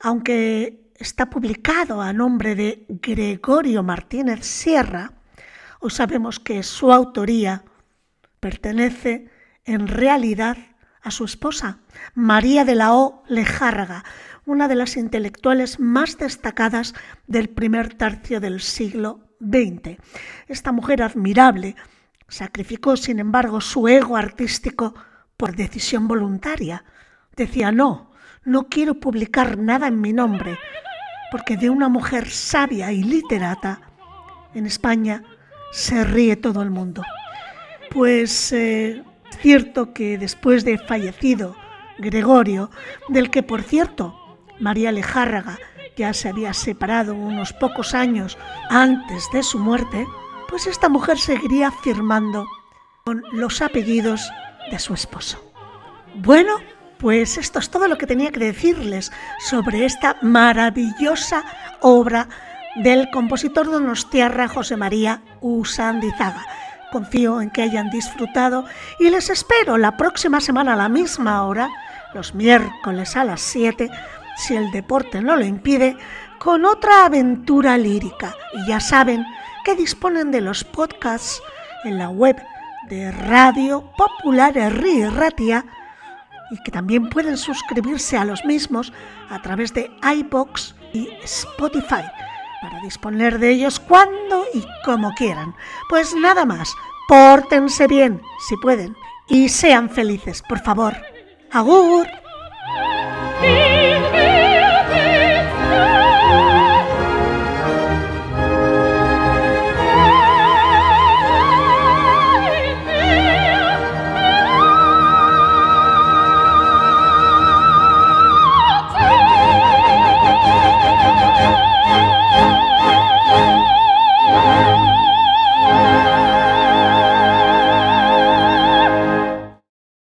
Aunque 0.00 0.90
está 0.96 1.30
publicado 1.30 2.00
a 2.00 2.12
nombre 2.12 2.54
de 2.54 2.86
Gregorio 2.88 3.82
Martínez 3.82 4.44
Sierra, 4.44 5.12
hoy 5.80 5.90
sabemos 5.90 6.40
que 6.40 6.62
su 6.62 6.92
autoría 6.92 7.64
pertenece 8.46 9.28
en 9.64 9.88
realidad 9.88 10.56
a 11.02 11.10
su 11.10 11.24
esposa, 11.24 11.80
María 12.14 12.64
de 12.64 12.76
la 12.76 12.94
O. 12.94 13.24
Lejárraga, 13.26 14.04
una 14.44 14.68
de 14.68 14.76
las 14.76 14.96
intelectuales 14.96 15.80
más 15.80 16.16
destacadas 16.16 16.94
del 17.26 17.48
primer 17.48 17.94
tercio 17.94 18.38
del 18.38 18.60
siglo 18.60 19.26
XX. 19.40 19.98
Esta 20.46 20.70
mujer 20.70 21.02
admirable 21.02 21.74
sacrificó, 22.28 22.96
sin 22.96 23.18
embargo, 23.18 23.60
su 23.60 23.88
ego 23.88 24.16
artístico 24.16 24.94
por 25.36 25.56
decisión 25.56 26.06
voluntaria. 26.06 26.84
Decía, 27.34 27.72
no, 27.72 28.12
no 28.44 28.68
quiero 28.68 29.00
publicar 29.00 29.58
nada 29.58 29.88
en 29.88 30.00
mi 30.00 30.12
nombre, 30.12 30.56
porque 31.32 31.56
de 31.56 31.68
una 31.68 31.88
mujer 31.88 32.30
sabia 32.30 32.92
y 32.92 33.02
literata 33.02 33.80
en 34.54 34.66
España 34.66 35.24
se 35.72 36.04
ríe 36.04 36.36
todo 36.36 36.62
el 36.62 36.70
mundo. 36.70 37.02
Pues 37.90 38.52
eh, 38.52 39.02
cierto 39.40 39.92
que 39.92 40.18
después 40.18 40.64
de 40.64 40.78
fallecido 40.78 41.56
Gregorio, 41.98 42.70
del 43.08 43.30
que 43.30 43.42
por 43.42 43.62
cierto 43.62 44.38
María 44.58 44.92
Lejárraga 44.92 45.58
ya 45.96 46.12
se 46.12 46.28
había 46.28 46.52
separado 46.52 47.14
unos 47.14 47.52
pocos 47.52 47.94
años 47.94 48.36
antes 48.68 49.28
de 49.32 49.42
su 49.42 49.58
muerte, 49.58 50.06
pues 50.48 50.66
esta 50.66 50.88
mujer 50.88 51.18
seguiría 51.18 51.70
firmando 51.70 52.46
con 53.04 53.22
los 53.32 53.62
apellidos 53.62 54.30
de 54.70 54.78
su 54.78 54.94
esposo. 54.94 55.42
Bueno, 56.16 56.56
pues 56.98 57.38
esto 57.38 57.58
es 57.58 57.70
todo 57.70 57.88
lo 57.88 57.98
que 57.98 58.06
tenía 58.06 58.30
que 58.30 58.40
decirles 58.40 59.12
sobre 59.38 59.84
esta 59.84 60.16
maravillosa 60.22 61.44
obra 61.80 62.28
del 62.76 63.10
compositor 63.10 63.66
donostiarra 63.66 64.48
José 64.48 64.76
María 64.76 65.22
Usandizaga. 65.40 66.44
Confío 66.92 67.40
en 67.40 67.50
que 67.50 67.62
hayan 67.62 67.90
disfrutado 67.90 68.64
y 68.98 69.10
les 69.10 69.28
espero 69.30 69.76
la 69.76 69.96
próxima 69.96 70.40
semana 70.40 70.74
a 70.74 70.76
la 70.76 70.88
misma 70.88 71.44
hora, 71.44 71.68
los 72.14 72.34
miércoles 72.34 73.16
a 73.16 73.24
las 73.24 73.40
7, 73.40 73.90
si 74.36 74.54
el 74.54 74.70
deporte 74.70 75.20
no 75.20 75.36
lo 75.36 75.44
impide, 75.44 75.96
con 76.38 76.64
otra 76.64 77.04
aventura 77.04 77.76
lírica. 77.76 78.34
Y 78.54 78.68
ya 78.68 78.80
saben 78.80 79.24
que 79.64 79.74
disponen 79.74 80.30
de 80.30 80.40
los 80.40 80.64
podcasts 80.64 81.42
en 81.84 81.98
la 81.98 82.08
web 82.08 82.36
de 82.88 83.10
Radio 83.10 83.90
Popular 83.96 84.56
Herri 84.56 85.04
Ratia 85.06 85.64
y 86.50 86.62
que 86.62 86.70
también 86.70 87.08
pueden 87.10 87.36
suscribirse 87.36 88.16
a 88.16 88.24
los 88.24 88.44
mismos 88.44 88.92
a 89.28 89.42
través 89.42 89.74
de 89.74 89.90
iBox 90.02 90.76
y 90.92 91.08
Spotify 91.24 92.04
para 92.60 92.80
disponer 92.80 93.38
de 93.38 93.50
ellos 93.50 93.80
cuando 93.80 94.44
y 94.52 94.66
como 94.84 95.12
quieran. 95.12 95.54
Pues 95.88 96.14
nada 96.14 96.44
más, 96.44 96.74
pórtense 97.08 97.86
bien 97.86 98.22
si 98.48 98.56
pueden 98.56 98.96
y 99.28 99.48
sean 99.48 99.90
felices, 99.90 100.42
por 100.48 100.60
favor. 100.60 100.96
Agur. 101.50 102.06